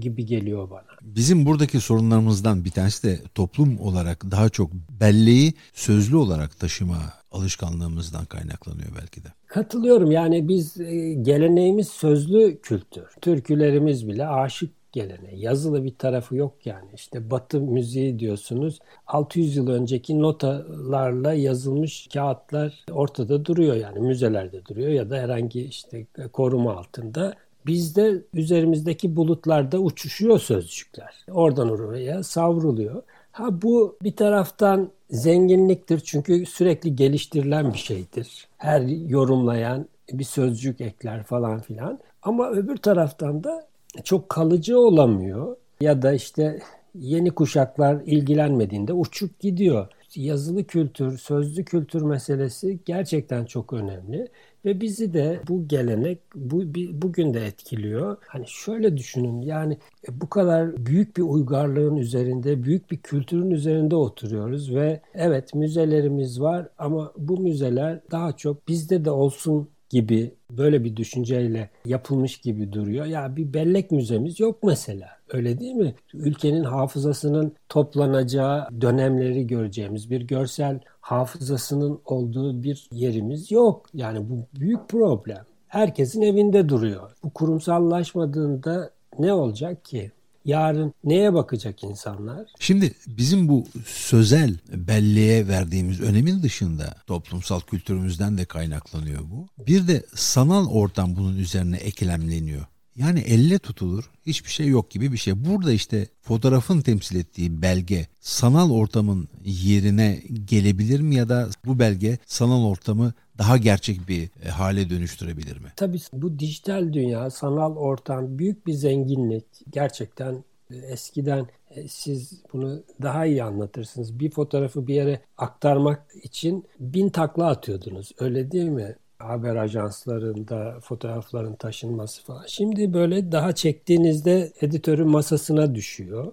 gibi 0.00 0.26
geliyor 0.26 0.70
bana. 0.70 0.86
Bizim 1.02 1.46
buradaki 1.46 1.80
sorunlarımızdan 1.80 2.64
bir 2.64 2.70
tanesi 2.70 3.02
de 3.02 3.20
toplum 3.34 3.80
olarak 3.80 4.30
daha 4.30 4.48
çok 4.48 4.70
belleği 5.00 5.54
sözlü 5.74 6.16
olarak 6.16 6.60
taşıma 6.60 6.98
alışkanlığımızdan 7.32 8.24
kaynaklanıyor 8.24 8.88
belki 9.00 9.24
de. 9.24 9.28
Katılıyorum 9.46 10.10
yani 10.10 10.48
biz 10.48 10.80
e, 10.80 11.14
geleneğimiz 11.14 11.88
sözlü 11.88 12.60
kültür. 12.60 13.04
Türkülerimiz 13.20 14.08
bile 14.08 14.26
aşık 14.26 14.85
geleneği. 14.96 15.44
Yazılı 15.44 15.84
bir 15.84 15.94
tarafı 15.94 16.36
yok 16.36 16.66
yani. 16.66 16.88
İşte 16.94 17.30
Batı 17.30 17.60
müziği 17.60 18.18
diyorsunuz. 18.18 18.78
600 19.06 19.56
yıl 19.56 19.68
önceki 19.68 20.20
notalarla 20.20 21.32
yazılmış 21.32 22.08
kağıtlar 22.12 22.84
ortada 22.90 23.44
duruyor 23.44 23.76
yani 23.76 24.00
müzelerde 24.00 24.64
duruyor 24.64 24.88
ya 24.88 25.10
da 25.10 25.16
herhangi 25.16 25.64
işte 25.64 26.06
koruma 26.32 26.76
altında. 26.76 27.34
Bizde 27.66 28.22
üzerimizdeki 28.34 29.16
bulutlarda 29.16 29.78
uçuşuyor 29.78 30.38
sözcükler. 30.38 31.24
Oradan 31.30 31.70
oraya 31.70 32.22
savruluyor. 32.22 33.02
Ha 33.32 33.62
bu 33.62 33.96
bir 34.02 34.16
taraftan 34.16 34.90
zenginliktir 35.10 36.00
çünkü 36.00 36.46
sürekli 36.46 36.96
geliştirilen 36.96 37.72
bir 37.72 37.78
şeydir. 37.78 38.48
Her 38.58 38.80
yorumlayan 39.08 39.86
bir 40.12 40.24
sözcük 40.24 40.80
ekler 40.80 41.22
falan 41.22 41.60
filan. 41.60 41.98
Ama 42.22 42.50
öbür 42.50 42.76
taraftan 42.76 43.44
da 43.44 43.66
çok 44.04 44.28
kalıcı 44.28 44.78
olamıyor. 44.78 45.56
Ya 45.80 46.02
da 46.02 46.12
işte 46.12 46.60
yeni 46.94 47.30
kuşaklar 47.30 48.02
ilgilenmediğinde 48.06 48.92
uçup 48.92 49.40
gidiyor. 49.40 49.88
Yazılı 50.16 50.64
kültür, 50.64 51.18
sözlü 51.18 51.64
kültür 51.64 52.02
meselesi 52.02 52.78
gerçekten 52.84 53.44
çok 53.44 53.72
önemli. 53.72 54.28
Ve 54.64 54.80
bizi 54.80 55.14
de 55.14 55.40
bu 55.48 55.68
gelenek 55.68 56.18
bu, 56.34 56.62
bugün 57.02 57.34
de 57.34 57.46
etkiliyor. 57.46 58.16
Hani 58.26 58.44
şöyle 58.48 58.96
düşünün 58.96 59.42
yani 59.42 59.78
bu 60.10 60.28
kadar 60.28 60.86
büyük 60.86 61.16
bir 61.16 61.22
uygarlığın 61.22 61.96
üzerinde, 61.96 62.62
büyük 62.62 62.90
bir 62.90 62.96
kültürün 62.96 63.50
üzerinde 63.50 63.96
oturuyoruz 63.96 64.74
ve 64.74 65.00
evet 65.14 65.54
müzelerimiz 65.54 66.40
var 66.40 66.68
ama 66.78 67.12
bu 67.18 67.38
müzeler 67.40 68.00
daha 68.10 68.32
çok 68.32 68.68
bizde 68.68 69.04
de 69.04 69.10
olsun 69.10 69.68
gibi 69.90 70.34
böyle 70.50 70.84
bir 70.84 70.96
düşünceyle 70.96 71.70
yapılmış 71.84 72.38
gibi 72.38 72.72
duruyor. 72.72 73.06
Ya 73.06 73.36
bir 73.36 73.54
bellek 73.54 73.90
müzemiz 73.90 74.40
yok 74.40 74.62
mesela. 74.62 75.08
Öyle 75.32 75.60
değil 75.60 75.74
mi? 75.74 75.94
Ülkenin 76.14 76.64
hafızasının 76.64 77.52
toplanacağı 77.68 78.68
dönemleri 78.80 79.46
göreceğimiz 79.46 80.10
bir 80.10 80.20
görsel 80.20 80.80
hafızasının 81.00 82.00
olduğu 82.04 82.62
bir 82.62 82.88
yerimiz 82.92 83.50
yok. 83.50 83.86
Yani 83.94 84.28
bu 84.30 84.60
büyük 84.60 84.88
problem. 84.88 85.44
Herkesin 85.68 86.22
evinde 86.22 86.68
duruyor. 86.68 87.10
Bu 87.24 87.30
kurumsallaşmadığında 87.30 88.90
ne 89.18 89.32
olacak 89.32 89.84
ki? 89.84 90.12
Yarın 90.46 90.94
neye 91.04 91.34
bakacak 91.34 91.84
insanlar? 91.84 92.46
Şimdi 92.58 92.94
bizim 93.06 93.48
bu 93.48 93.66
sözel 93.86 94.58
belleğe 94.68 95.48
verdiğimiz 95.48 96.00
önemin 96.00 96.42
dışında 96.42 96.94
toplumsal 97.06 97.60
kültürümüzden 97.60 98.38
de 98.38 98.44
kaynaklanıyor 98.44 99.20
bu. 99.30 99.46
Bir 99.66 99.88
de 99.88 100.06
sanal 100.14 100.66
ortam 100.66 101.16
bunun 101.16 101.36
üzerine 101.36 101.76
eklemleniyor. 101.76 102.66
Yani 102.96 103.20
elle 103.20 103.58
tutulur 103.58 104.10
hiçbir 104.26 104.50
şey 104.50 104.66
yok 104.66 104.90
gibi 104.90 105.12
bir 105.12 105.16
şey. 105.16 105.44
Burada 105.44 105.72
işte 105.72 106.06
fotoğrafın 106.22 106.80
temsil 106.80 107.16
ettiği 107.16 107.62
belge 107.62 108.06
sanal 108.20 108.70
ortamın 108.70 109.28
yerine 109.44 110.22
gelebilir 110.44 111.00
mi 111.00 111.14
ya 111.14 111.28
da 111.28 111.48
bu 111.66 111.78
belge 111.78 112.18
sanal 112.26 112.64
ortamı 112.64 113.12
daha 113.38 113.56
gerçek 113.56 114.08
bir 114.08 114.30
e, 114.44 114.48
hale 114.48 114.90
dönüştürebilir 114.90 115.56
mi? 115.56 115.68
Tabii 115.76 115.98
bu 116.12 116.38
dijital 116.38 116.92
dünya, 116.92 117.30
sanal 117.30 117.76
ortam 117.76 118.38
büyük 118.38 118.66
bir 118.66 118.72
zenginlik. 118.72 119.44
Gerçekten 119.70 120.44
e, 120.70 120.76
eskiden 120.76 121.46
e, 121.70 121.88
siz 121.88 122.42
bunu 122.52 122.82
daha 123.02 123.26
iyi 123.26 123.44
anlatırsınız. 123.44 124.20
Bir 124.20 124.30
fotoğrafı 124.30 124.86
bir 124.86 124.94
yere 124.94 125.20
aktarmak 125.38 126.06
için 126.22 126.64
bin 126.80 127.08
takla 127.08 127.46
atıyordunuz. 127.46 128.12
Öyle 128.18 128.50
değil 128.50 128.68
mi? 128.68 128.96
Haber 129.18 129.56
ajanslarında 129.56 130.80
fotoğrafların 130.82 131.54
taşınması 131.54 132.22
falan. 132.22 132.44
Şimdi 132.46 132.92
böyle 132.92 133.32
daha 133.32 133.52
çektiğinizde 133.54 134.52
editörün 134.60 135.08
masasına 135.08 135.74
düşüyor. 135.74 136.32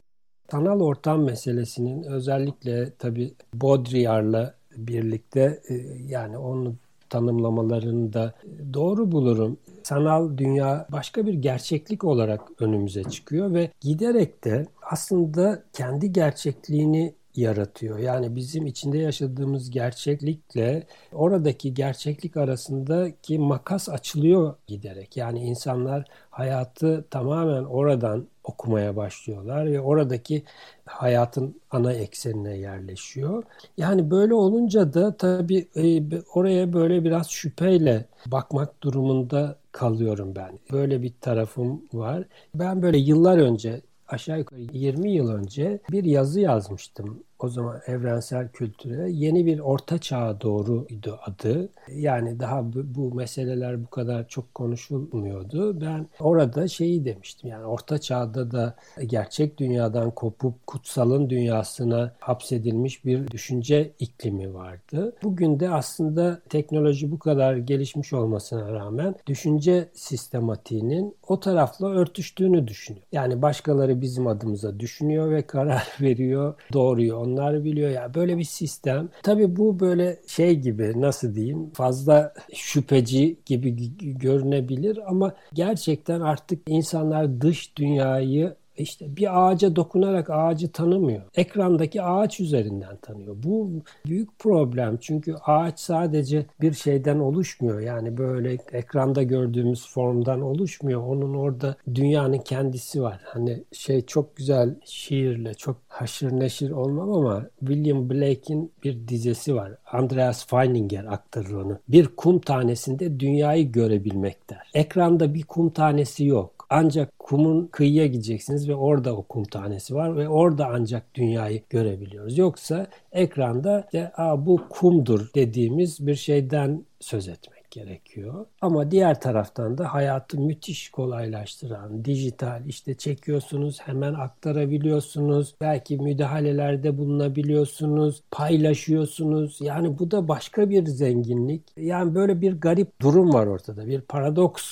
Sanal 0.51 0.79
ortam 0.79 1.23
meselesinin 1.23 2.03
özellikle 2.03 2.91
tabi 2.95 3.33
Baudrillard'la 3.53 4.53
birlikte 4.77 5.61
e, 5.69 5.73
yani 6.07 6.37
onun 6.37 6.77
tanımlamalarını 7.09 8.13
da 8.13 8.33
doğru 8.73 9.11
bulurum. 9.11 9.57
Sanal 9.83 10.37
dünya 10.37 10.87
başka 10.91 11.27
bir 11.27 11.33
gerçeklik 11.33 12.03
olarak 12.03 12.41
önümüze 12.59 13.03
çıkıyor 13.03 13.53
ve 13.53 13.71
giderek 13.81 14.43
de 14.45 14.65
aslında 14.81 15.63
kendi 15.73 16.13
gerçekliğini 16.13 17.13
yaratıyor. 17.35 17.97
Yani 17.99 18.35
bizim 18.35 18.65
içinde 18.65 18.97
yaşadığımız 18.97 19.69
gerçeklikle 19.69 20.87
oradaki 21.11 21.73
gerçeklik 21.73 22.37
arasındaki 22.37 23.39
makas 23.39 23.89
açılıyor 23.89 24.55
giderek. 24.67 25.17
Yani 25.17 25.39
insanlar 25.39 26.05
hayatı 26.29 27.05
tamamen 27.09 27.63
oradan 27.63 28.27
okumaya 28.43 28.95
başlıyorlar 28.95 29.65
ve 29.71 29.81
oradaki 29.81 30.43
hayatın 30.85 31.61
ana 31.71 31.93
eksenine 31.93 32.57
yerleşiyor. 32.57 33.43
Yani 33.77 34.11
böyle 34.11 34.33
olunca 34.33 34.93
da 34.93 35.17
tabii 35.17 35.67
e, 35.75 36.03
oraya 36.33 36.73
böyle 36.73 37.03
biraz 37.03 37.29
şüpheyle 37.29 38.05
bakmak 38.25 38.83
durumunda 38.83 39.55
kalıyorum 39.71 40.35
ben. 40.35 40.59
Böyle 40.71 41.01
bir 41.01 41.13
tarafım 41.21 41.81
var. 41.93 42.23
Ben 42.55 42.81
böyle 42.81 42.97
yıllar 42.97 43.37
önce 43.37 43.81
aşağı 44.13 44.39
yukarı 44.39 44.61
20 44.61 45.11
yıl 45.11 45.29
önce 45.29 45.79
bir 45.91 46.03
yazı 46.03 46.39
yazmıştım 46.39 47.23
o 47.43 47.47
zaman 47.47 47.81
evrensel 47.87 48.47
kültüre 48.47 49.11
yeni 49.11 49.45
bir 49.45 49.59
orta 49.59 49.97
çağa 49.97 50.41
doğruydu 50.41 51.19
adı. 51.25 51.69
Yani 51.91 52.39
daha 52.39 52.73
bu, 52.73 52.83
bu 52.85 53.15
meseleler 53.15 53.83
bu 53.83 53.89
kadar 53.89 54.27
çok 54.27 54.55
konuşulmuyordu. 54.55 55.81
Ben 55.81 56.07
orada 56.19 56.67
şeyi 56.67 57.05
demiştim 57.05 57.49
yani 57.49 57.65
orta 57.65 57.97
çağda 57.97 58.51
da 58.51 58.75
gerçek 59.05 59.57
dünyadan 59.57 60.11
kopup 60.11 60.67
kutsalın 60.67 61.29
dünyasına 61.29 62.13
hapsedilmiş 62.19 63.05
bir 63.05 63.27
düşünce 63.27 63.91
iklimi 63.99 64.53
vardı. 64.53 65.15
Bugün 65.23 65.59
de 65.59 65.69
aslında 65.69 66.41
teknoloji 66.49 67.11
bu 67.11 67.19
kadar 67.19 67.55
gelişmiş 67.55 68.13
olmasına 68.13 68.71
rağmen 68.71 69.15
düşünce 69.27 69.89
sistematiğinin 69.93 71.15
o 71.27 71.39
tarafla 71.39 71.87
örtüştüğünü 71.87 72.67
düşünüyor. 72.67 73.05
Yani 73.11 73.41
başkaları 73.41 74.01
bizim 74.01 74.27
adımıza 74.27 74.79
düşünüyor 74.79 75.31
ve 75.31 75.41
karar 75.41 75.87
veriyor, 76.01 76.53
doğruyu 76.73 77.15
onlar 77.33 77.63
biliyor 77.63 77.89
ya 77.89 78.13
böyle 78.13 78.37
bir 78.37 78.43
sistem. 78.43 79.09
Tabii 79.23 79.55
bu 79.55 79.79
böyle 79.79 80.19
şey 80.27 80.55
gibi 80.59 81.01
nasıl 81.01 81.35
diyeyim 81.35 81.71
fazla 81.73 82.33
şüpheci 82.53 83.37
gibi 83.45 83.75
görünebilir 83.99 84.99
ama 85.09 85.35
gerçekten 85.53 86.21
artık 86.21 86.59
insanlar 86.67 87.41
dış 87.41 87.77
dünyayı 87.77 88.55
işte 88.77 89.17
bir 89.17 89.47
ağaca 89.47 89.75
dokunarak 89.75 90.29
ağacı 90.29 90.71
tanımıyor. 90.71 91.21
Ekrandaki 91.35 92.01
ağaç 92.01 92.39
üzerinden 92.39 92.97
tanıyor. 92.97 93.35
Bu 93.43 93.69
büyük 94.05 94.39
problem 94.39 94.97
çünkü 95.01 95.35
ağaç 95.45 95.79
sadece 95.79 96.45
bir 96.61 96.73
şeyden 96.73 97.19
oluşmuyor. 97.19 97.79
Yani 97.79 98.17
böyle 98.17 98.57
ekranda 98.71 99.23
gördüğümüz 99.23 99.87
formdan 99.87 100.41
oluşmuyor. 100.41 101.01
Onun 101.01 101.33
orada 101.33 101.75
dünyanın 101.95 102.37
kendisi 102.37 103.01
var. 103.01 103.21
Hani 103.23 103.63
şey 103.71 104.05
çok 104.05 104.35
güzel 104.35 104.75
şiirle 104.85 105.53
çok 105.53 105.77
haşır 105.87 106.31
neşir 106.31 106.71
olmam 106.71 107.11
ama 107.11 107.45
William 107.59 108.09
Blake'in 108.09 108.71
bir 108.83 109.07
dizesi 109.07 109.55
var. 109.55 109.71
Andreas 109.91 110.47
Feininger 110.47 111.05
aktarır 111.05 111.51
onu. 111.51 111.79
Bir 111.87 112.07
kum 112.07 112.39
tanesinde 112.39 113.19
dünyayı 113.19 113.71
görebilmek 113.71 114.49
der. 114.49 114.71
Ekranda 114.73 115.33
bir 115.33 115.43
kum 115.43 115.69
tanesi 115.69 116.25
yok 116.25 116.52
Ancak 116.75 117.19
kumun 117.19 117.67
kıyıya 117.67 118.07
gideceksiniz 118.07 118.69
ve 118.69 118.75
orada 118.75 119.15
o 119.17 119.23
kum 119.23 119.43
tanesi 119.43 119.95
var 119.95 120.17
ve 120.17 120.29
orada 120.29 120.67
ancak 120.67 121.15
dünyayı 121.15 121.61
görebiliyoruz. 121.69 122.37
Yoksa 122.37 122.87
ekranda 123.11 123.81
işte, 123.85 124.11
Aa, 124.17 124.45
bu 124.45 124.67
kumdur 124.69 125.29
dediğimiz 125.35 126.07
bir 126.07 126.15
şeyden 126.15 126.85
söz 126.99 127.27
etmek 127.27 127.52
gerekiyor. 127.73 128.45
Ama 128.61 128.91
diğer 128.91 129.21
taraftan 129.21 129.77
da 129.77 129.93
hayatı 129.93 130.39
müthiş 130.39 130.89
kolaylaştıran, 130.89 132.05
dijital 132.05 132.65
işte 132.65 132.93
çekiyorsunuz, 132.93 133.79
hemen 133.81 134.13
aktarabiliyorsunuz, 134.13 135.55
belki 135.61 135.97
müdahalelerde 135.97 136.97
bulunabiliyorsunuz, 136.97 138.23
paylaşıyorsunuz. 138.31 139.57
Yani 139.61 139.99
bu 139.99 140.11
da 140.11 140.27
başka 140.27 140.69
bir 140.69 140.85
zenginlik. 140.85 141.61
Yani 141.77 142.15
böyle 142.15 142.41
bir 142.41 142.61
garip 142.61 143.01
durum 143.01 143.33
var 143.33 143.47
ortada, 143.47 143.87
bir 143.87 144.01
paradoks. 144.01 144.63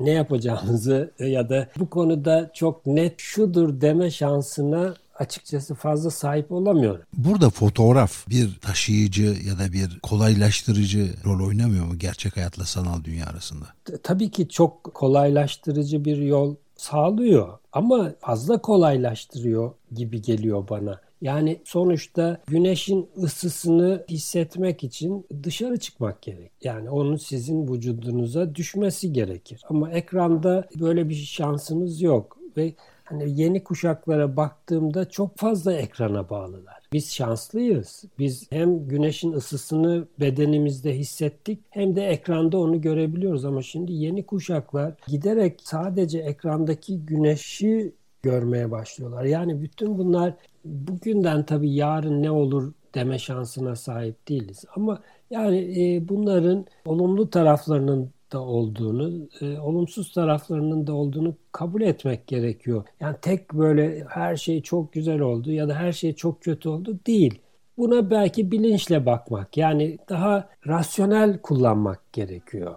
Ne 0.00 0.10
yapacağımızı 0.10 1.10
ya 1.18 1.48
da 1.48 1.68
bu 1.78 1.90
konuda 1.90 2.50
çok 2.54 2.86
net 2.86 3.14
şudur 3.18 3.80
deme 3.80 4.10
şansına 4.10 4.94
açıkçası 5.18 5.74
fazla 5.74 6.10
sahip 6.10 6.52
olamıyorum. 6.52 7.02
Burada 7.16 7.50
fotoğraf 7.50 8.28
bir 8.28 8.58
taşıyıcı 8.60 9.22
ya 9.22 9.58
da 9.58 9.72
bir 9.72 10.00
kolaylaştırıcı 10.00 11.14
rol 11.24 11.46
oynamıyor 11.46 11.86
mu 11.86 11.98
gerçek 11.98 12.36
hayatla 12.36 12.64
sanal 12.64 13.04
dünya 13.04 13.26
arasında? 13.26 13.64
Tabii 14.02 14.30
ki 14.30 14.48
çok 14.48 14.84
kolaylaştırıcı 14.94 16.04
bir 16.04 16.16
yol 16.16 16.54
sağlıyor 16.76 17.58
ama 17.72 18.12
fazla 18.20 18.62
kolaylaştırıyor 18.62 19.72
gibi 19.92 20.22
geliyor 20.22 20.68
bana. 20.68 21.00
Yani 21.22 21.60
sonuçta 21.64 22.40
güneşin 22.46 23.08
ısısını 23.22 24.04
hissetmek 24.08 24.84
için 24.84 25.26
dışarı 25.42 25.78
çıkmak 25.78 26.22
gerek. 26.22 26.52
Yani 26.62 26.90
onun 26.90 27.16
sizin 27.16 27.68
vücudunuza 27.68 28.54
düşmesi 28.54 29.12
gerekir. 29.12 29.62
Ama 29.68 29.90
ekranda 29.90 30.68
böyle 30.80 31.08
bir 31.08 31.14
şansınız 31.14 32.02
yok 32.02 32.38
ve 32.56 32.74
hani 33.04 33.40
yeni 33.40 33.64
kuşaklara 33.64 34.36
baktığımda 34.36 35.08
çok 35.08 35.36
fazla 35.36 35.72
ekrana 35.72 36.30
bağlılar. 36.30 36.82
Biz 36.92 37.12
şanslıyız. 37.14 38.04
Biz 38.18 38.52
hem 38.52 38.88
güneşin 38.88 39.32
ısısını 39.32 40.06
bedenimizde 40.20 40.98
hissettik 40.98 41.60
hem 41.70 41.96
de 41.96 42.06
ekranda 42.06 42.58
onu 42.58 42.80
görebiliyoruz 42.80 43.44
ama 43.44 43.62
şimdi 43.62 43.92
yeni 43.92 44.26
kuşaklar 44.26 44.94
giderek 45.06 45.60
sadece 45.62 46.18
ekrandaki 46.18 47.06
güneşi 47.06 47.92
görmeye 48.22 48.70
başlıyorlar. 48.70 49.24
Yani 49.24 49.62
bütün 49.62 49.98
bunlar 49.98 50.34
bugünden 50.64 51.46
tabii 51.46 51.74
yarın 51.74 52.22
ne 52.22 52.30
olur 52.30 52.72
deme 52.94 53.18
şansına 53.18 53.76
sahip 53.76 54.28
değiliz. 54.28 54.64
Ama 54.76 55.02
yani 55.30 55.58
e, 55.58 56.08
bunların 56.08 56.66
olumlu 56.84 57.30
taraflarının 57.30 58.10
da 58.36 58.40
olduğunu, 58.40 59.28
e, 59.40 59.58
olumsuz 59.58 60.12
taraflarının 60.12 60.86
da 60.86 60.94
olduğunu 60.94 61.34
kabul 61.52 61.82
etmek 61.82 62.26
gerekiyor. 62.26 62.84
Yani 63.00 63.16
tek 63.22 63.52
böyle 63.52 64.04
her 64.08 64.36
şey 64.36 64.62
çok 64.62 64.92
güzel 64.92 65.20
oldu 65.20 65.52
ya 65.52 65.68
da 65.68 65.74
her 65.74 65.92
şey 65.92 66.12
çok 66.12 66.42
kötü 66.42 66.68
oldu 66.68 66.98
değil. 67.06 67.40
Buna 67.78 68.10
belki 68.10 68.50
bilinçle 68.50 69.06
bakmak, 69.06 69.56
yani 69.56 69.98
daha 70.08 70.48
rasyonel 70.66 71.38
kullanmak 71.38 72.12
gerekiyor. 72.12 72.74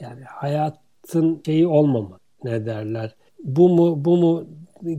Yani 0.00 0.22
hayatın 0.24 1.42
şeyi 1.46 1.66
olmamalı. 1.66 2.18
Ne 2.44 2.66
derler? 2.66 3.14
Bu 3.44 3.68
mu 3.68 4.04
bu 4.04 4.16
mu 4.16 4.44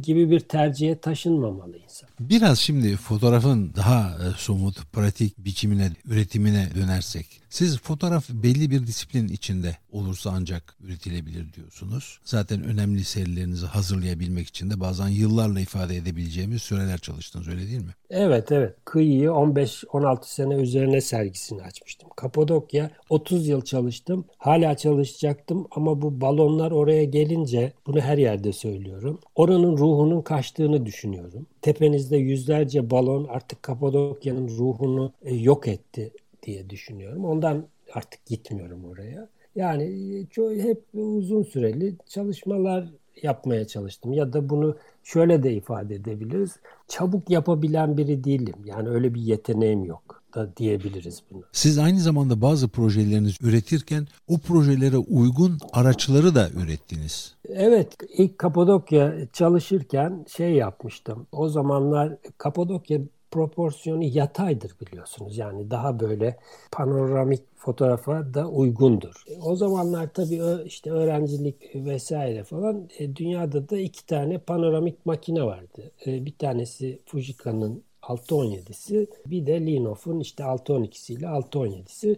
gibi 0.02 0.32
bir 0.32 0.40
tercihe 0.40 0.98
taşınmamalı 0.98 1.78
insan. 1.78 2.10
Biraz 2.30 2.60
şimdi 2.60 2.96
fotoğrafın 2.96 3.74
daha 3.76 4.10
e, 4.10 4.26
somut, 4.38 4.92
pratik 4.94 5.38
biçimine, 5.38 5.92
üretimine 6.06 6.70
dönersek. 6.76 7.42
Siz 7.50 7.80
fotoğraf 7.80 8.30
belli 8.30 8.72
bir 8.72 8.88
disiplin 8.88 9.28
içinde 9.28 9.78
olursa 9.92 10.32
ancak 10.34 10.76
üretilebilir 10.82 11.54
diyorsunuz. 11.54 12.20
Zaten 12.26 12.64
önemli 12.64 13.04
serilerinizi 13.04 13.66
hazırlayabilmek 13.66 14.48
için 14.48 14.70
de 14.70 14.80
bazen 14.80 15.08
yıllarla 15.08 15.60
ifade 15.60 15.96
edebileceğimiz 15.96 16.62
süreler 16.62 16.98
çalıştınız 16.98 17.48
öyle 17.48 17.68
değil 17.68 17.86
mi? 17.86 17.94
Evet 18.10 18.52
evet. 18.52 18.76
Kıyıyı 18.86 19.30
15-16 19.30 20.20
sene 20.24 20.56
üzerine 20.56 21.02
sergisini 21.02 21.62
açmıştım. 21.62 22.10
Kapadokya 22.16 22.90
30 23.10 23.48
yıl 23.48 23.62
çalıştım. 23.62 24.26
Hala 24.38 24.78
çalışacaktım 24.78 25.68
ama 25.72 26.02
bu 26.02 26.22
balonlar 26.22 26.72
oraya 26.72 27.04
gelince 27.04 27.74
bunu 27.88 28.00
her 28.02 28.18
yerde 28.18 28.54
söylüyorum. 28.54 29.20
Oranın 29.36 29.78
ruhunun 29.78 30.22
kaçtığını 30.22 30.86
düşünüyorum. 30.86 31.48
Tepenizde 31.64 32.18
yüzlerce 32.18 32.90
balon 32.90 33.28
artık 33.30 33.64
Kapadokya'nın 33.64 34.48
ruhunu 34.48 35.14
e, 35.22 35.36
yok 35.36 35.68
etti 35.68 36.12
diye 36.44 36.70
düşünüyorum. 36.70 37.26
Ondan 37.26 37.68
artık 37.94 38.26
gitmiyorum 38.26 38.86
oraya. 38.86 39.30
Yani 39.56 40.26
çok, 40.32 40.52
hep 40.52 40.82
uzun 40.94 41.44
süreli 41.44 41.96
çalışmalar 42.08 42.90
yapmaya 43.22 43.68
çalıştım. 43.68 44.14
Ya 44.14 44.34
da 44.34 44.50
bunu 44.50 44.78
şöyle 45.04 45.44
de 45.44 45.54
ifade 45.54 45.96
edebiliriz. 45.96 46.60
Çabuk 46.88 47.30
yapabilen 47.30 47.98
biri 47.98 48.24
değilim. 48.24 48.56
Yani 48.66 48.90
öyle 48.90 49.14
bir 49.14 49.22
yeteneğim 49.22 49.86
yok 49.86 50.23
da 50.36 50.58
diyebiliriz 50.58 51.24
bunu. 51.32 51.44
Siz 51.52 51.78
aynı 51.78 52.00
zamanda 52.00 52.42
bazı 52.42 52.68
projelerinizi 52.68 53.46
üretirken 53.46 54.08
o 54.28 54.38
projelere 54.38 54.98
uygun 54.98 55.58
araçları 55.74 56.36
da 56.36 56.50
ürettiniz. 56.50 57.36
Evet, 57.50 57.98
ilk 58.18 58.38
Kapadokya 58.38 59.14
çalışırken 59.34 60.26
şey 60.30 60.52
yapmıştım. 60.52 61.28
O 61.32 61.50
zamanlar 61.50 62.18
Kapadokya 62.38 63.00
proporsiyonu 63.34 64.04
yataydır 64.04 64.72
biliyorsunuz. 64.82 65.38
Yani 65.38 65.72
daha 65.72 66.00
böyle 66.00 66.38
panoramik 66.72 67.42
fotoğrafa 67.56 68.34
da 68.34 68.50
uygundur. 68.50 69.24
O 69.42 69.56
zamanlar 69.56 70.14
tabii 70.14 70.42
işte 70.66 70.92
öğrencilik 70.92 71.76
vesaire 71.76 72.44
falan 72.44 72.90
e, 73.00 73.16
dünyada 73.16 73.70
da 73.70 73.78
iki 73.78 74.06
tane 74.06 74.38
panoramik 74.38 75.06
makine 75.06 75.44
vardı. 75.44 75.92
E, 76.06 76.26
bir 76.26 76.38
tanesi 76.38 77.00
Fujika'nın 77.06 77.84
617'si 78.08 79.08
bir 79.26 79.46
de 79.46 79.66
Linoff'un 79.66 80.20
işte 80.20 80.44
612'si 80.44 81.14
ile 81.14 81.26
617'si. 81.26 82.16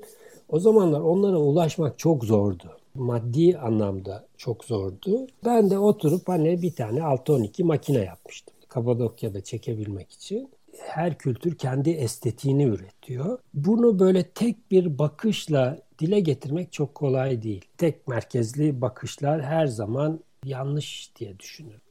O 0.50 0.60
zamanlar 0.60 1.02
onlara 1.02 1.38
ulaşmak 1.38 2.00
çok 2.00 2.26
zordu. 2.26 2.78
Maddi 2.96 3.58
anlamda 3.58 4.26
çok 4.38 4.66
zordu. 4.66 5.28
Ben 5.46 5.70
de 5.70 5.80
oturup 5.80 6.30
hani 6.30 6.62
bir 6.62 6.72
tane 6.72 7.04
612 7.04 7.64
makine 7.64 8.00
yapmıştım. 8.00 8.56
Kapadokya'da 8.68 9.42
çekebilmek 9.42 10.12
için 10.12 10.50
her 10.80 11.18
kültür 11.18 11.58
kendi 11.58 11.90
estetiğini 11.90 12.64
üretiyor. 12.64 13.40
Bunu 13.54 14.00
böyle 14.00 14.24
tek 14.24 14.72
bir 14.72 15.00
bakışla 15.00 15.80
dile 16.00 16.20
getirmek 16.20 16.72
çok 16.72 16.96
kolay 16.96 17.42
değil. 17.42 17.66
Tek 17.78 18.08
merkezli 18.08 18.82
bakışlar 18.82 19.42
her 19.44 19.68
zaman 19.68 20.20
yanlış 20.46 21.12
diye 21.20 21.40
düşünürüm. 21.40 21.82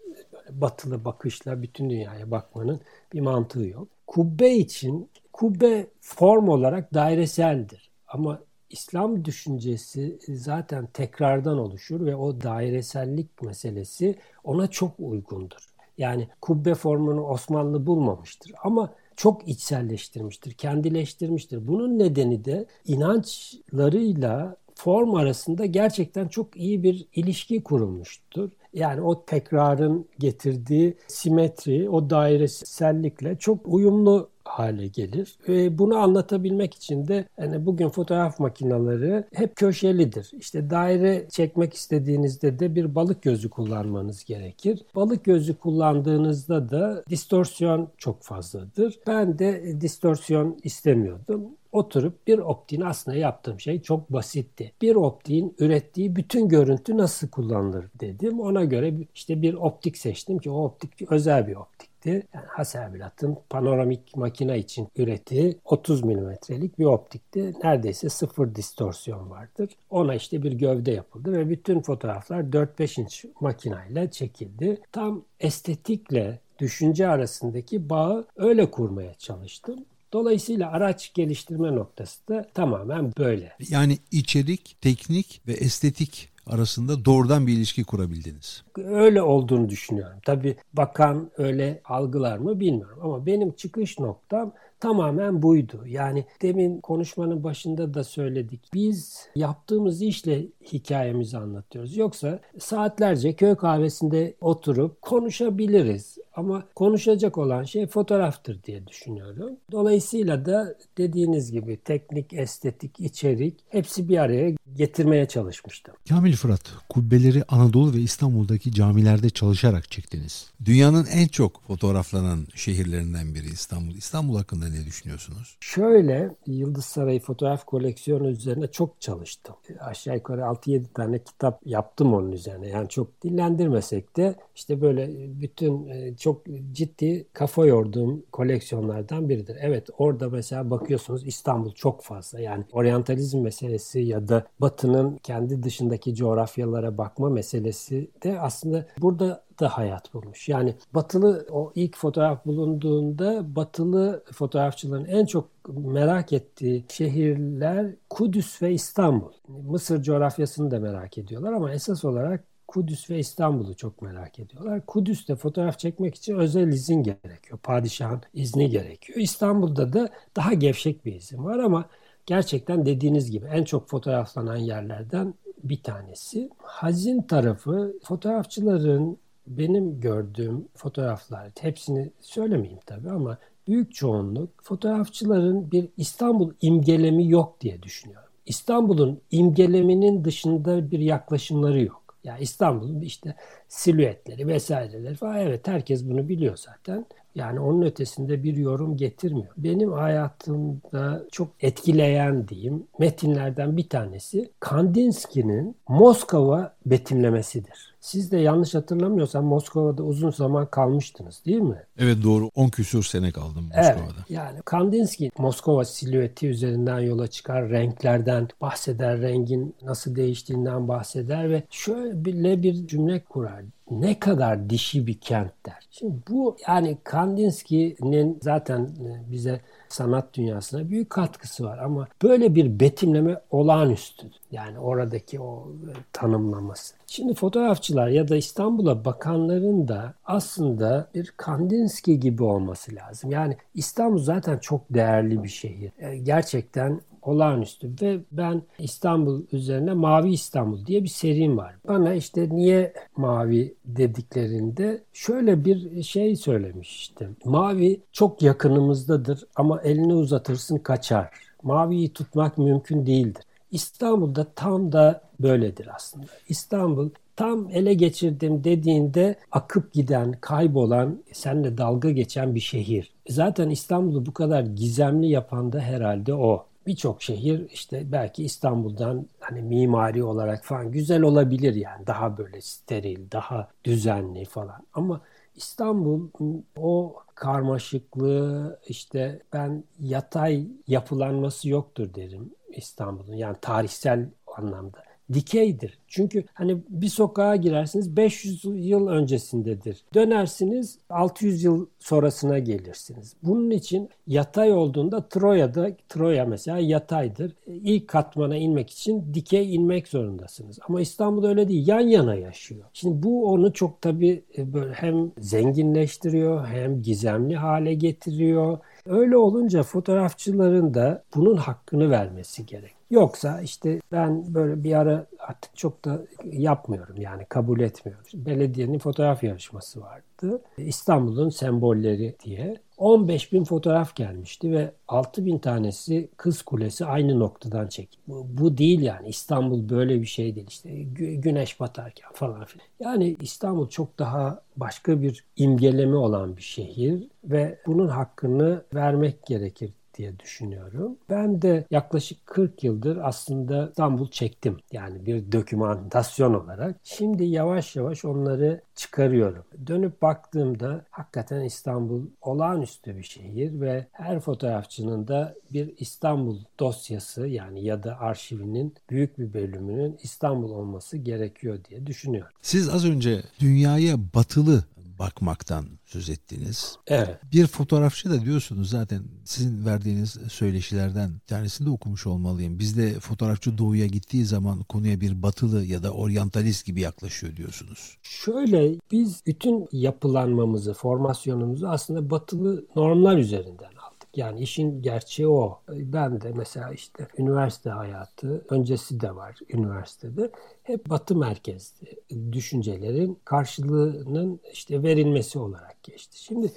Batılı 0.51 1.05
bakışla 1.05 1.63
bütün 1.63 1.91
dünyaya 1.91 2.31
bakmanın 2.31 2.81
bir 3.13 3.21
mantığı 3.21 3.67
yok. 3.67 3.89
Kubbe 4.07 4.55
için 4.55 5.11
kubbe 5.33 5.87
form 6.01 6.49
olarak 6.49 6.95
daireseldir. 6.95 7.91
Ama 8.09 8.41
İslam 8.71 9.25
düşüncesi 9.25 10.19
zaten 10.29 10.87
tekrardan 10.87 11.59
oluşur 11.59 12.07
ve 12.07 12.17
o 12.17 12.41
dairesellik 12.41 13.43
meselesi 13.43 14.19
ona 14.45 14.67
çok 14.67 15.01
uygundur. 15.01 15.75
Yani 15.99 16.29
kubbe 16.41 16.75
formunu 16.75 17.23
Osmanlı 17.23 17.87
bulmamıştır 17.87 18.53
ama 18.63 18.95
çok 19.17 19.49
içselleştirmiştir, 19.49 20.53
kendileştirmiştir. 20.53 21.67
Bunun 21.67 21.99
nedeni 21.99 22.45
de 22.45 22.67
inançlarıyla 22.87 24.57
form 24.75 25.15
arasında 25.15 25.67
gerçekten 25.67 26.29
çok 26.29 26.57
iyi 26.57 26.83
bir 26.83 27.07
ilişki 27.15 27.63
kurulmuştur. 27.63 28.51
Yani 28.73 29.01
o 29.01 29.25
tekrarın 29.25 30.09
getirdiği 30.19 30.97
simetri, 31.07 31.91
o 31.91 32.11
dairesellikle 32.11 33.39
çok 33.39 33.69
uyumlu 33.69 34.31
hale 34.45 34.87
gelir. 34.87 35.39
Ve 35.49 35.79
bunu 35.79 35.97
anlatabilmek 35.97 36.75
için 36.75 37.09
de 37.09 37.25
yani 37.39 37.67
bugün 37.67 37.89
fotoğraf 37.89 38.41
makineleri 38.41 39.25
hep 39.33 39.57
köşelidir. 39.57 40.31
İşte 40.41 40.71
daire 40.71 41.27
çekmek 41.31 41.75
istediğinizde 41.75 42.59
de 42.59 42.75
bir 42.75 42.95
balık 42.95 43.23
gözü 43.23 43.51
kullanmanız 43.51 44.25
gerekir. 44.25 44.83
Balık 44.95 45.25
gözü 45.25 45.59
kullandığınızda 45.59 46.71
da 46.71 47.05
distorsiyon 47.11 47.89
çok 47.99 48.23
fazladır. 48.23 48.99
Ben 49.07 49.39
de 49.39 49.81
distorsiyon 49.81 50.59
istemiyordum 50.63 51.51
oturup 51.75 52.27
bir 52.27 52.39
optiğin 52.39 52.83
aslında 52.83 53.17
yaptığım 53.17 53.61
şey 53.61 53.83
çok 53.83 54.13
basitti. 54.13 54.73
Bir 54.83 54.95
optiğin 54.95 55.57
ürettiği 55.59 56.17
bütün 56.17 56.49
görüntü 56.49 56.97
nasıl 56.97 57.29
kullanılır 57.29 57.87
dedim. 58.01 58.41
Ona 58.41 58.65
göre 58.65 58.95
işte 59.15 59.43
bir 59.43 59.55
optik 59.55 59.99
seçtim 59.99 60.39
ki 60.39 60.51
o 60.51 60.65
optik 60.65 61.13
özel 61.13 61.47
bir 61.47 61.57
optikti. 62.05 62.29
Yani 62.35 62.47
Hasselblatt'ın 62.47 63.39
panoramik 63.51 64.17
makine 64.17 64.59
için 64.59 64.89
ürettiği 64.97 65.59
30 65.65 66.05
milimetrelik 66.05 66.79
bir 66.79 66.85
optikti. 66.85 67.53
Neredeyse 67.65 68.09
sıfır 68.09 68.55
distorsiyon 68.55 69.31
vardır. 69.31 69.71
Ona 69.91 70.15
işte 70.15 70.43
bir 70.43 70.53
gövde 70.53 70.93
yapıldı 70.93 71.33
ve 71.33 71.51
bütün 71.51 71.81
fotoğraflar 71.81 72.41
4-5 72.41 73.01
inç 73.01 73.25
makineyle 73.41 74.11
çekildi. 74.11 74.81
Tam 74.93 75.25
estetikle 75.41 76.41
düşünce 76.59 77.09
arasındaki 77.09 77.91
bağı 77.91 78.27
öyle 78.37 78.71
kurmaya 78.71 79.15
çalıştım. 79.15 79.85
Dolayısıyla 80.13 80.71
araç 80.71 81.15
geliştirme 81.15 81.75
noktası 81.75 82.29
da 82.29 82.47
tamamen 82.55 83.13
böyle. 83.19 83.53
Yani 83.69 83.99
içerik, 84.11 84.77
teknik 84.81 85.41
ve 85.47 85.53
estetik 85.53 86.34
arasında 86.47 87.05
doğrudan 87.05 87.47
bir 87.47 87.53
ilişki 87.53 87.85
kurabildiniz. 87.85 88.63
Öyle 88.79 89.23
olduğunu 89.23 89.69
düşünüyorum. 89.69 90.19
Tabii 90.25 90.57
bakan 90.73 91.31
öyle 91.39 91.81
algılar 91.85 92.39
mı 92.39 92.61
bilmiyorum 92.61 92.99
ama 93.03 93.27
benim 93.27 93.53
çıkış 93.53 93.99
noktam 93.99 94.53
tamamen 94.85 95.43
buydu. 95.43 95.85
Yani 95.87 96.25
demin 96.43 96.81
konuşmanın 96.81 97.45
başında 97.45 97.95
da 97.95 98.05
söyledik. 98.05 98.61
Biz 98.75 99.29
yaptığımız 99.37 100.03
işle 100.03 100.47
hikayemizi 100.73 101.39
anlatıyoruz. 101.39 101.97
Yoksa 101.97 102.41
saatlerce 102.59 103.33
köy 103.33 103.55
kahvesinde 103.55 104.35
oturup 104.41 105.03
konuşabiliriz. 105.03 106.19
Ama 106.37 106.65
konuşacak 106.75 107.39
olan 107.39 107.63
şey 107.63 107.87
fotoğraftır 107.87 108.63
diye 108.63 108.87
düşünüyorum. 108.87 109.57
Dolayısıyla 109.73 110.47
da 110.47 110.75
dediğiniz 110.99 111.53
gibi 111.53 111.77
teknik, 111.77 112.33
estetik, 112.33 113.01
içerik 113.01 113.61
hepsi 113.69 114.09
bir 114.09 114.19
araya 114.19 114.51
getirmeye 114.73 115.29
çalışmıştım. 115.29 115.95
Kamil 116.09 116.37
Fırat, 116.37 116.63
kubbeleri 116.89 117.45
Anadolu 117.49 117.95
ve 117.95 117.99
İstanbul'daki 117.99 118.73
camilerde 118.73 119.31
çalışarak 119.31 119.91
çektiniz. 119.91 120.51
Dünyanın 120.65 121.07
en 121.07 121.27
çok 121.27 121.67
fotoğraflanan 121.67 122.47
şehirlerinden 122.55 123.35
biri 123.35 123.47
İstanbul. 123.47 123.95
İstanbul 123.95 124.37
hakkında 124.37 124.69
ne 124.69 124.87
düşünüyorsunuz? 124.87 125.57
Şöyle, 125.61 126.31
Yıldız 126.47 126.85
Sarayı 126.85 127.21
fotoğraf 127.21 127.65
koleksiyonu 127.65 128.29
üzerine 128.29 128.67
çok 128.67 129.01
çalıştım. 129.01 129.55
Aşağı 129.81 130.15
yukarı 130.15 130.41
6-7 130.41 130.85
tane 130.95 131.19
kitap 131.19 131.61
yaptım 131.67 132.15
onun 132.15 132.33
üzerine. 132.33 132.69
Yani 132.69 132.89
çok 132.89 133.23
dillendirmesek 133.23 134.17
de 134.17 134.35
işte 134.55 134.81
böyle 134.81 135.11
bütün 135.41 135.89
e, 135.89 136.17
çok 136.17 136.43
ciddi 136.73 137.27
kafa 137.33 137.67
yorduğum 137.67 138.23
koleksiyonlardan 138.33 139.29
biridir. 139.29 139.57
Evet 139.61 139.89
orada 139.99 140.29
mesela 140.29 140.71
bakıyorsunuz 140.71 141.27
İstanbul 141.27 141.73
çok 141.73 142.03
fazla. 142.03 142.41
Yani 142.41 142.65
oryantalizm 142.73 143.41
meselesi 143.41 144.01
ya 144.01 144.29
da 144.29 144.47
Batı'nın 144.61 145.17
kendi 145.17 145.63
dışındaki 145.63 146.15
coğrafyalara 146.15 146.99
bakma 146.99 147.31
meselesi 147.31 148.11
de 148.23 148.41
aslında 148.41 148.87
burada 148.99 149.45
da 149.61 149.69
hayat 149.69 150.15
bulmuş. 150.15 150.49
Yani 150.49 150.75
batılı 150.95 151.47
o 151.51 151.73
ilk 151.75 151.97
fotoğraf 151.97 152.47
bulunduğunda 152.47 153.57
batılı 153.57 154.25
fotoğrafçıların 154.33 155.05
en 155.05 155.27
çok 155.27 155.49
merak 155.69 156.33
ettiği 156.33 156.85
şehirler 156.89 157.95
Kudüs 158.11 158.63
ve 158.63 158.73
İstanbul. 158.73 159.33
Mısır 159.49 160.03
coğrafyasını 160.03 160.71
da 160.71 160.81
merak 160.81 161.19
ediyorlar 161.19 161.53
ama 161.53 161.73
esas 161.73 162.05
olarak 162.05 162.45
Kudüs 162.69 163.11
ve 163.11 163.19
İstanbul'u 163.19 163.77
çok 163.77 164.03
merak 164.03 164.39
ediyorlar. 164.39 164.87
Kudüs'te 164.87 165.37
fotoğraf 165.37 165.79
çekmek 165.79 166.15
için 166.15 166.37
özel 166.37 166.69
izin 166.69 167.03
gerekiyor. 167.03 167.59
Padişahın 167.63 168.23
izni 168.35 168.71
gerekiyor. 168.71 169.19
İstanbul'da 169.19 169.93
da 169.93 170.09
daha 170.37 170.55
gevşek 170.55 171.05
bir 171.05 171.15
izin 171.15 171.45
var 171.45 171.59
ama 171.59 171.85
gerçekten 172.27 172.87
dediğiniz 172.87 173.31
gibi 173.31 173.47
en 173.47 173.65
çok 173.65 173.89
fotoğraflanan 173.89 174.57
yerlerden 174.57 175.35
bir 175.65 175.83
tanesi. 175.83 176.51
Hazin 176.59 177.23
tarafı 177.23 177.95
fotoğrafçıların 178.03 179.19
benim 179.47 180.01
gördüğüm 180.01 180.69
fotoğraflar 180.75 181.51
hepsini 181.61 182.11
söylemeyeyim 182.21 182.81
tabii 182.87 183.11
ama 183.11 183.39
büyük 183.67 183.95
çoğunluk 183.95 184.51
fotoğrafçıların 184.63 185.71
bir 185.71 185.89
İstanbul 185.97 186.53
imgelemi 186.61 187.29
yok 187.29 187.61
diye 187.61 187.83
düşünüyorum. 187.83 188.29
İstanbul'un 188.47 189.21
imgeleminin 189.31 190.25
dışında 190.25 190.91
bir 190.91 190.99
yaklaşımları 190.99 191.81
yok. 191.83 192.05
Ya 192.25 192.33
yani 192.33 192.43
İstanbul'un 192.43 193.01
işte 193.01 193.35
silüetleri 193.69 194.49
vesaireleri 194.49 195.15
falan 195.15 195.37
evet 195.37 195.69
herkes 195.69 196.05
bunu 196.05 196.29
biliyor 196.29 196.57
zaten. 196.57 197.07
Yani 197.35 197.61
onun 197.61 197.83
ötesinde 197.83 198.43
bir 198.43 198.57
yorum 198.57 198.97
getirmiyor. 198.97 199.53
Benim 199.57 199.93
hayatımda 199.93 201.25
çok 201.33 201.49
etkileyen 201.61 202.49
diyeyim 202.49 202.87
metinlerden 202.99 203.77
bir 203.77 203.89
tanesi 203.89 204.51
Kandinsky'nin 204.61 205.77
Moskova 205.89 206.75
betimlemesidir. 206.87 207.95
Siz 208.01 208.33
de 208.33 208.39
yanlış 208.39 208.75
hatırlamıyorsam 208.75 209.45
Moskova'da 209.45 210.03
uzun 210.03 210.31
zaman 210.31 210.67
kalmıştınız 210.67 211.43
değil 211.47 211.61
mi? 211.61 211.83
Evet 211.99 212.17
doğru 212.25 212.51
10 212.55 212.69
küsur 212.69 213.05
sene 213.05 213.33
kaldım 213.33 213.65
Moskova'da. 213.65 214.15
Evet, 214.17 214.31
yani 214.31 214.63
Kandinsky 214.65 215.31
Moskova 215.39 215.85
silüeti 215.85 216.49
üzerinden 216.49 217.01
yola 217.01 217.27
çıkar, 217.27 217.71
renklerden 217.71 218.49
bahseder, 218.61 219.21
rengin 219.21 219.75
nasıl 219.83 220.17
değiştiğinden 220.17 220.89
bahseder 220.89 221.51
ve 221.51 221.63
şöyle 221.71 222.63
bir 222.63 222.87
cümle 222.87 223.25
kurar 223.25 223.63
ne 224.01 224.19
kadar 224.19 224.71
dişi 224.71 225.07
bir 225.07 225.19
kent 225.19 225.67
der. 225.67 225.89
Şimdi 225.91 226.15
bu 226.31 226.57
yani 226.69 226.99
Kandinsky'nin 227.05 228.39
zaten 228.43 228.81
e, 228.81 229.33
bize 229.33 229.61
sanat 229.89 230.35
dünyasına 230.35 230.91
büyük 230.91 231.11
katkısı 231.11 231.65
var 231.65 231.79
ama 231.79 232.09
böyle 232.23 232.55
bir 232.55 232.81
betimleme 232.81 233.41
olağanüstü. 233.51 234.27
Yani 234.51 234.79
oradaki 234.79 235.41
o 235.41 235.69
e, 235.91 235.93
tanımlaması. 236.13 236.95
Şimdi 237.07 237.35
fotoğrafçılar 237.35 238.09
ya 238.09 238.29
da 238.29 238.37
İstanbul'a 238.37 239.05
bakanların 239.05 239.89
da 239.89 240.15
aslında 240.25 241.11
bir 241.15 241.35
Kandinsky 241.37 242.19
gibi 242.19 242.43
olması 242.43 242.95
lazım. 242.95 243.31
Yani 243.31 243.57
İstanbul 243.75 244.19
zaten 244.19 244.59
çok 244.59 244.81
değerli 244.91 245.43
bir 245.43 245.49
şehir. 245.49 245.93
E, 245.99 246.17
gerçekten 246.17 247.01
olağanüstü 247.25 247.91
ve 248.03 248.21
ben 248.33 248.63
İstanbul 248.79 249.43
üzerine 249.53 249.93
Mavi 249.93 250.33
İstanbul 250.33 250.87
diye 250.87 251.03
bir 251.03 251.09
serim 251.09 251.57
var. 251.57 251.75
Bana 251.89 252.15
işte 252.15 252.49
niye 252.51 252.93
mavi 253.17 253.75
dediklerinde 253.85 255.03
şöyle 255.13 255.65
bir 255.65 256.03
şey 256.03 256.37
söylemiştim. 256.37 257.37
Mavi 257.45 258.01
çok 258.13 258.43
yakınımızdadır 258.43 259.45
ama 259.57 259.81
elini 259.83 260.15
uzatırsın 260.15 260.79
kaçar. 260.79 261.31
Maviyi 261.63 262.13
tutmak 262.13 262.59
mümkün 262.59 263.07
değildir. 263.07 263.43
İstanbul'da 263.71 264.47
tam 264.57 264.93
da 264.93 265.21
böyledir 265.41 265.89
aslında. 265.95 266.27
İstanbul 266.49 267.11
tam 267.37 267.69
ele 267.71 267.95
geçirdim 267.95 268.65
dediğinde 268.65 269.37
akıp 269.53 269.93
giden, 269.93 270.33
kaybolan, 270.33 271.19
seninle 271.33 271.79
dalga 271.79 272.11
geçen 272.11 272.55
bir 272.55 272.61
şehir. 272.61 273.13
Zaten 273.29 273.71
İstanbul'u 273.71 274.27
bu 274.27 274.35
kadar 274.35 274.63
gizemli 274.63 275.27
yapan 275.27 275.73
da 275.73 275.81
herhalde 275.81 276.35
o 276.35 276.67
birçok 276.87 277.23
şehir 277.23 277.71
işte 277.71 278.13
belki 278.13 278.45
İstanbul'dan 278.45 279.27
hani 279.41 279.63
mimari 279.63 280.25
olarak 280.25 280.65
falan 280.65 280.91
güzel 280.93 281.23
olabilir 281.23 281.75
yani. 281.75 282.07
Daha 282.07 282.39
böyle 282.39 282.61
steril, 282.61 283.31
daha 283.33 283.69
düzenli 283.85 284.45
falan. 284.45 284.87
Ama 284.95 285.21
İstanbul 285.57 286.31
o 286.77 287.17
karmaşıklığı 287.35 288.81
işte 288.87 289.43
ben 289.53 289.85
yatay 290.01 290.67
yapılanması 290.87 291.69
yoktur 291.69 292.15
derim 292.15 292.55
İstanbul'un. 292.69 293.35
Yani 293.35 293.57
tarihsel 293.61 294.31
anlamda 294.47 294.99
dikeydir. 295.33 295.99
Çünkü 296.09 296.45
hani 296.55 296.77
bir 296.89 297.09
sokağa 297.09 297.57
girersiniz 297.57 298.17
500 298.17 298.65
yıl 298.65 299.09
öncesindedir. 299.09 300.05
Dönersiniz 300.15 300.99
600 301.11 301.65
yıl 301.65 301.87
sonrasına 301.99 302.59
gelirsiniz. 302.59 303.37
Bunun 303.43 303.71
için 303.71 304.09
yatay 304.27 304.73
olduğunda 304.73 305.29
Troya'da 305.29 305.91
Troya 306.09 306.45
mesela 306.45 306.79
yataydır. 306.79 307.53
İlk 307.67 308.09
katmana 308.09 308.57
inmek 308.57 308.91
için 308.91 309.35
dikey 309.35 309.75
inmek 309.75 310.09
zorundasınız. 310.09 310.79
Ama 310.89 311.01
İstanbul 311.01 311.45
öyle 311.45 311.69
değil. 311.69 311.89
Yan 311.89 312.01
yana 312.01 312.35
yaşıyor. 312.35 312.85
Şimdi 312.93 313.23
bu 313.23 313.47
onu 313.53 313.73
çok 313.73 314.03
tabii 314.03 314.45
e, 314.59 314.75
böyle 314.75 314.93
hem 314.93 315.33
zenginleştiriyor 315.39 316.67
hem 316.67 317.03
gizemli 317.03 317.57
hale 317.57 317.95
getiriyor. 317.95 318.79
Öyle 319.07 319.37
olunca 319.37 319.83
fotoğrafçıların 319.83 320.95
da 320.95 321.25
bunun 321.35 321.57
hakkını 321.57 322.11
vermesi 322.11 322.67
gerek. 322.67 323.04
Yoksa 323.15 323.61
işte 323.61 324.01
ben 324.13 324.55
böyle 324.55 324.85
bir 324.85 324.93
ara 324.93 325.27
artık 325.39 325.77
çok 325.77 326.05
da 326.05 326.23
yapmıyorum 326.45 327.17
yani 327.21 327.45
kabul 327.49 327.81
etmiyorum. 327.81 328.25
Belediyenin 328.35 328.99
fotoğraf 328.99 329.45
yarışması 329.45 330.01
vardı. 330.01 330.63
İstanbul'un 330.79 331.49
sembolleri 331.49 332.37
diye. 332.45 332.77
15 332.99 333.53
bin 333.53 333.65
fotoğraf 333.65 334.17
gelmişti 334.17 334.73
ve 334.73 334.93
6 335.09 335.47
bin 335.47 335.59
tanesi 335.59 336.29
Kız 336.37 336.63
Kulesi 336.63 337.05
aynı 337.05 337.39
noktadan 337.39 337.87
çek. 337.87 338.19
Bu, 338.29 338.47
bu 338.49 338.79
değil 338.79 339.01
yani 339.01 339.29
İstanbul 339.29 339.89
böyle 339.89 340.21
bir 340.21 340.27
şey 340.27 340.55
değil 340.55 340.67
işte 340.69 341.03
güneş 341.13 341.81
batarken 341.81 342.31
falan 342.33 342.65
filan. 342.65 342.87
Yani 343.01 343.37
İstanbul 343.41 343.89
çok 343.89 344.19
daha 344.19 344.63
başka 344.77 345.23
bir 345.23 345.45
imgeleme 345.57 346.17
olan 346.17 346.57
bir 346.57 346.63
şehir 346.63 347.29
ve 347.45 347.79
bunun 347.87 348.09
hakkını 348.09 348.83
vermek 348.95 349.47
gerekir 349.47 349.93
diye 350.15 350.39
düşünüyorum. 350.39 351.17
Ben 351.31 351.63
de 351.63 351.85
yaklaşık 351.91 352.47
40 352.47 352.85
yıldır 352.85 353.19
aslında 353.23 353.89
İstanbul 353.89 354.31
çektim. 354.31 354.77
Yani 354.93 355.27
bir 355.27 355.53
dokümantasyon 355.53 356.55
olarak. 356.55 356.97
Şimdi 357.05 357.45
yavaş 357.45 357.97
yavaş 357.97 358.25
onları 358.25 358.81
çıkarıyorum. 358.95 359.65
Dönüp 359.87 360.23
baktığımda 360.23 361.05
hakikaten 361.11 361.61
İstanbul 361.61 362.27
olağanüstü 362.43 363.17
bir 363.17 363.23
şehir 363.23 363.81
ve 363.81 364.07
her 364.13 364.41
fotoğrafçının 364.41 365.29
da 365.29 365.55
bir 365.73 365.95
İstanbul 365.99 366.59
dosyası 366.81 367.47
yani 367.47 367.85
ya 367.85 368.03
da 368.03 368.21
arşivinin 368.21 368.95
büyük 369.11 369.39
bir 369.39 369.55
bölümünün 369.55 370.19
İstanbul 370.23 370.71
olması 370.71 371.17
gerekiyor 371.17 371.79
diye 371.91 372.07
düşünüyorum. 372.07 372.53
Siz 372.63 372.89
az 372.89 373.05
önce 373.05 373.43
dünyaya 373.61 374.17
batılı 374.35 374.85
bakmaktan 375.19 375.87
söz 376.05 376.31
ettiniz. 376.31 376.99
Evet. 377.07 377.39
Bir 377.53 377.67
fotoğrafçı 377.67 378.31
da 378.31 378.45
diyorsunuz 378.45 378.91
zaten 378.91 379.23
sizin 379.45 379.87
verdiğiniz 379.87 380.37
söyleşilerden 380.49 381.35
bir 381.35 381.47
tanesini 381.47 381.87
de 381.87 381.91
okumuş 381.91 382.27
olmalıyım. 382.27 382.79
Bizde 382.79 383.21
fotoğrafçı 383.21 383.79
doğuya 383.79 384.07
gittiği 384.07 384.45
zaman 384.45 384.83
konuya 384.83 385.21
bir 385.21 385.43
batılı 385.43 385.85
ya 385.85 386.03
da 386.03 386.11
oryantalist 386.11 386.87
gibi 386.87 387.01
yaklaşıyor 387.01 387.57
diyorsunuz. 387.57 388.19
Şöyle 388.23 388.95
biz 389.13 389.43
bütün 389.47 389.89
yapılanmamızı, 389.93 390.95
formasyonumuzu 390.95 391.87
aslında 391.87 392.31
batılı 392.31 392.87
normlar 392.97 393.39
üzerinden 393.39 393.94
yani 394.39 394.61
işin 394.61 395.03
gerçeği 395.03 395.49
o. 395.49 395.81
Ben 395.89 396.41
de 396.41 396.53
mesela 396.57 396.93
işte 396.93 397.29
üniversite 397.39 397.91
hayatı 397.91 398.65
öncesi 398.69 399.21
de 399.21 399.37
var 399.37 399.59
üniversitede. 399.69 400.51
Hep 400.83 401.11
batı 401.11 401.37
merkezli 401.37 402.53
düşüncelerin 402.53 403.39
karşılığının 403.45 404.61
işte 404.73 405.03
verilmesi 405.03 405.59
olarak 405.59 406.03
geçti. 406.03 406.43
Şimdi 406.45 406.73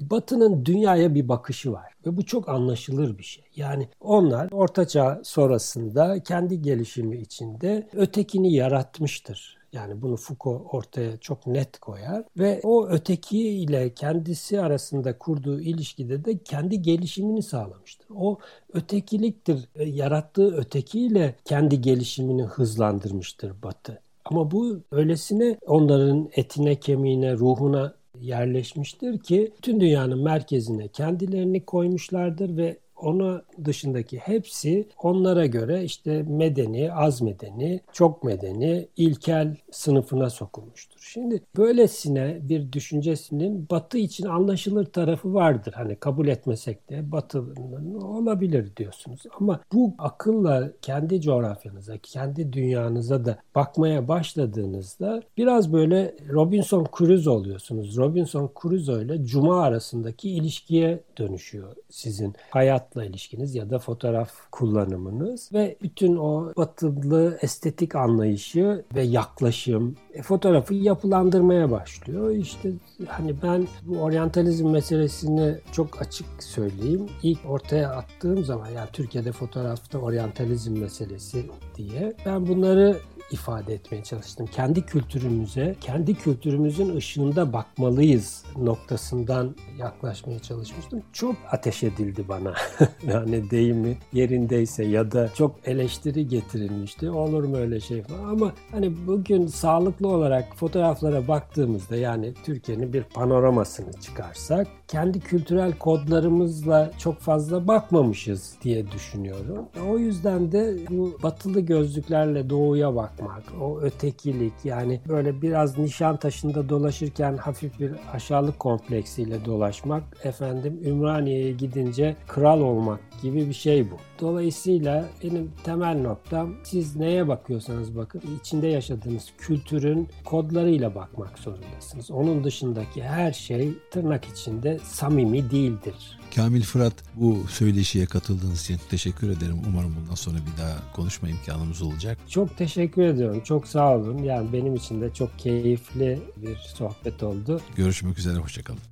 batının 0.00 0.64
dünyaya 0.64 1.14
bir 1.14 1.28
bakışı 1.28 1.72
var 1.72 1.92
ve 2.06 2.16
bu 2.16 2.26
çok 2.26 2.48
anlaşılır 2.48 3.18
bir 3.18 3.24
şey. 3.24 3.44
Yani 3.56 3.88
onlar 4.00 4.48
ortaçağ 4.52 5.20
sonrasında 5.24 6.22
kendi 6.22 6.62
gelişimi 6.62 7.18
içinde 7.18 7.88
ötekini 7.92 8.52
yaratmıştır 8.52 9.61
yani 9.72 10.02
bunu 10.02 10.16
Foucault 10.16 10.74
ortaya 10.74 11.16
çok 11.16 11.46
net 11.46 11.78
koyar 11.78 12.24
ve 12.38 12.60
o 12.62 12.88
öteki 12.88 13.48
ile 13.48 13.94
kendisi 13.94 14.60
arasında 14.60 15.18
kurduğu 15.18 15.60
ilişkide 15.60 16.24
de 16.24 16.38
kendi 16.38 16.82
gelişimini 16.82 17.42
sağlamıştır. 17.42 18.06
O 18.14 18.38
ötekiliktir. 18.72 19.68
E, 19.74 19.84
yarattığı 19.84 20.56
ötekiyle 20.56 21.34
kendi 21.44 21.80
gelişimini 21.80 22.42
hızlandırmıştır 22.42 23.62
Batı. 23.62 24.02
Ama 24.24 24.50
bu 24.50 24.80
öylesine 24.90 25.58
onların 25.66 26.28
etine, 26.32 26.80
kemiğine, 26.80 27.34
ruhuna 27.34 27.94
yerleşmiştir 28.20 29.18
ki 29.18 29.52
tüm 29.62 29.80
dünyanın 29.80 30.22
merkezine 30.22 30.88
kendilerini 30.88 31.64
koymuşlardır 31.64 32.56
ve 32.56 32.78
ona 33.02 33.42
dışındaki 33.64 34.18
hepsi 34.18 34.88
onlara 35.02 35.46
göre 35.46 35.84
işte 35.84 36.22
medeni, 36.22 36.92
az 36.92 37.22
medeni, 37.22 37.80
çok 37.92 38.24
medeni, 38.24 38.88
ilkel 38.96 39.56
sınıfına 39.70 40.30
sokulmuştur. 40.30 41.01
Şimdi 41.04 41.42
böylesine 41.56 42.38
bir 42.42 42.72
düşüncesinin 42.72 43.66
Batı 43.70 43.98
için 43.98 44.26
anlaşılır 44.26 44.84
tarafı 44.84 45.34
vardır. 45.34 45.72
Hani 45.76 45.96
kabul 45.96 46.28
etmesek 46.28 46.90
de 46.90 47.12
Batı'nın 47.12 47.94
olabilir 47.94 48.76
diyorsunuz. 48.76 49.22
Ama 49.40 49.60
bu 49.72 49.94
akılla 49.98 50.72
kendi 50.82 51.20
coğrafyanıza, 51.20 51.98
kendi 51.98 52.52
dünyanıza 52.52 53.24
da 53.24 53.38
bakmaya 53.54 54.08
başladığınızda 54.08 55.22
biraz 55.36 55.72
böyle 55.72 56.14
Robinson 56.28 56.86
Crusoe 56.98 57.34
oluyorsunuz. 57.34 57.96
Robinson 57.96 58.50
Crusoe 58.62 59.02
ile 59.02 59.24
Cuma 59.24 59.62
arasındaki 59.62 60.30
ilişkiye 60.30 61.00
dönüşüyor 61.18 61.76
sizin 61.92 62.34
hayatla 62.50 63.04
ilişkiniz 63.04 63.54
ya 63.54 63.70
da 63.70 63.78
fotoğraf 63.78 64.30
kullanımınız 64.52 65.50
ve 65.52 65.76
bütün 65.82 66.16
o 66.16 66.52
batılı 66.56 67.38
estetik 67.42 67.94
anlayışı 67.94 68.84
ve 68.94 69.02
yaklaşım 69.02 69.96
e, 70.14 70.22
fotoğrafı 70.22 70.74
yapılandırmaya 70.74 71.70
başlıyor. 71.70 72.30
İşte 72.30 72.70
hani 73.08 73.34
ben 73.42 73.68
bu 73.82 73.98
oryantalizm 73.98 74.68
meselesini 74.68 75.54
çok 75.72 76.02
açık 76.02 76.26
söyleyeyim. 76.42 77.06
İlk 77.22 77.38
ortaya 77.48 77.90
attığım 77.90 78.44
zaman 78.44 78.70
yani 78.70 78.88
Türkiye'de 78.92 79.32
fotoğrafta 79.32 79.98
oryantalizm 79.98 80.80
meselesi 80.80 81.46
diye 81.76 82.14
ben 82.26 82.46
bunları 82.46 82.96
ifade 83.30 83.74
etmeye 83.74 84.04
çalıştım. 84.04 84.46
Kendi 84.46 84.86
kültürümüze, 84.86 85.76
kendi 85.80 86.14
kültürümüzün 86.14 86.96
ışığında 86.96 87.52
bakmalıyız 87.52 88.44
noktasından 88.56 89.56
yaklaşmaya 89.78 90.38
çalışmıştım. 90.38 91.02
Çok 91.12 91.36
ateş 91.50 91.82
edildi 91.82 92.24
bana. 92.28 92.54
yani 93.06 93.50
deyimi 93.50 93.98
yerindeyse 94.12 94.84
ya 94.84 95.12
da 95.12 95.30
çok 95.34 95.56
eleştiri 95.64 96.28
getirilmişti. 96.28 97.10
Olur 97.10 97.44
mu 97.44 97.56
öyle 97.56 97.80
şey 97.80 98.02
falan 98.02 98.28
ama 98.28 98.52
hani 98.70 99.06
bugün 99.06 99.46
sağlıklı 99.46 100.08
olarak 100.08 100.56
fotoğraflara 100.56 101.28
baktığımızda 101.28 101.96
yani 101.96 102.34
Türkiye'nin 102.44 102.92
bir 102.92 103.02
panoramasını 103.02 103.92
çıkarsak 103.92 104.66
kendi 104.88 105.20
kültürel 105.20 105.78
kodlarımızla 105.78 106.90
çok 106.98 107.18
fazla 107.18 107.68
bakmamışız 107.68 108.54
diye 108.62 108.90
düşünüyorum. 108.90 109.64
O 109.90 109.98
yüzden 109.98 110.52
de 110.52 110.76
bu 110.90 111.18
batılı 111.22 111.60
gözlüklerle 111.60 112.50
doğuya 112.50 112.94
bakmak, 113.12 113.42
o 113.60 113.80
ötekilik 113.80 114.52
yani 114.64 115.00
böyle 115.08 115.42
biraz 115.42 115.78
nişan 115.78 116.16
taşında 116.16 116.68
dolaşırken 116.68 117.36
hafif 117.36 117.80
bir 117.80 117.92
aşağılık 118.12 118.58
kompleksiyle 118.58 119.44
dolaşmak, 119.44 120.02
efendim 120.24 120.80
Ümraniye'ye 120.84 121.52
gidince 121.52 122.16
kral 122.26 122.60
olmak 122.60 123.00
gibi 123.22 123.48
bir 123.48 123.54
şey 123.54 123.90
bu. 123.90 123.96
Dolayısıyla 124.20 125.04
benim 125.22 125.52
temel 125.64 126.00
noktam 126.00 126.54
siz 126.64 126.96
neye 126.96 127.28
bakıyorsanız 127.28 127.96
bakın 127.96 128.22
içinde 128.40 128.66
yaşadığınız 128.66 129.32
kültürün 129.38 130.08
kodlarıyla 130.24 130.94
bakmak 130.94 131.38
zorundasınız. 131.38 132.10
Onun 132.10 132.44
dışındaki 132.44 133.02
her 133.02 133.32
şey 133.32 133.72
tırnak 133.90 134.24
içinde 134.24 134.78
samimi 134.78 135.50
değildir. 135.50 136.18
Kamil 136.34 136.62
Fırat 136.62 136.94
bu 137.16 137.44
söyleşiye 137.48 138.06
katıldığınız 138.06 138.62
için 138.62 138.80
teşekkür 138.90 139.30
ederim. 139.30 139.56
Umarım 139.68 139.96
bundan 140.00 140.14
sonra 140.14 140.38
bir 140.38 140.62
daha 140.62 140.92
konuşma 140.92 141.28
imkanımız 141.28 141.82
olacak. 141.82 142.18
Çok 142.28 142.56
teşekkür 142.56 143.02
ediyorum. 143.02 143.40
Çok 143.44 143.68
sağ 143.68 143.96
olun. 143.96 144.18
Yani 144.22 144.52
benim 144.52 144.74
için 144.74 145.00
de 145.00 145.14
çok 145.14 145.38
keyifli 145.38 146.20
bir 146.36 146.56
sohbet 146.56 147.22
oldu. 147.22 147.60
Görüşmek 147.76 148.18
üzere. 148.18 148.38
Hoşçakalın. 148.38 148.91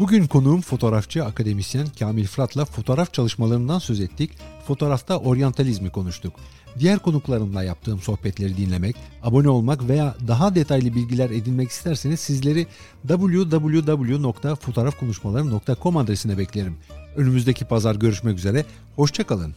Bugün 0.00 0.26
konuğum 0.26 0.60
fotoğrafçı 0.60 1.24
akademisyen 1.24 1.86
Kamil 1.98 2.26
Fırat'la 2.26 2.64
fotoğraf 2.64 3.12
çalışmalarından 3.12 3.78
söz 3.78 4.00
ettik. 4.00 4.30
Fotoğrafta 4.66 5.18
oryantalizmi 5.18 5.90
konuştuk. 5.90 6.34
Diğer 6.78 6.98
konuklarımla 6.98 7.62
yaptığım 7.62 8.00
sohbetleri 8.00 8.56
dinlemek, 8.56 8.96
abone 9.22 9.48
olmak 9.48 9.88
veya 9.88 10.14
daha 10.28 10.54
detaylı 10.54 10.94
bilgiler 10.94 11.30
edinmek 11.30 11.70
isterseniz 11.70 12.20
sizleri 12.20 12.66
www.fotoğrafkonuşmaları.com 13.08 15.96
adresine 15.96 16.38
beklerim. 16.38 16.76
Önümüzdeki 17.16 17.64
pazar 17.64 17.94
görüşmek 17.94 18.38
üzere, 18.38 18.64
hoşçakalın. 18.96 19.54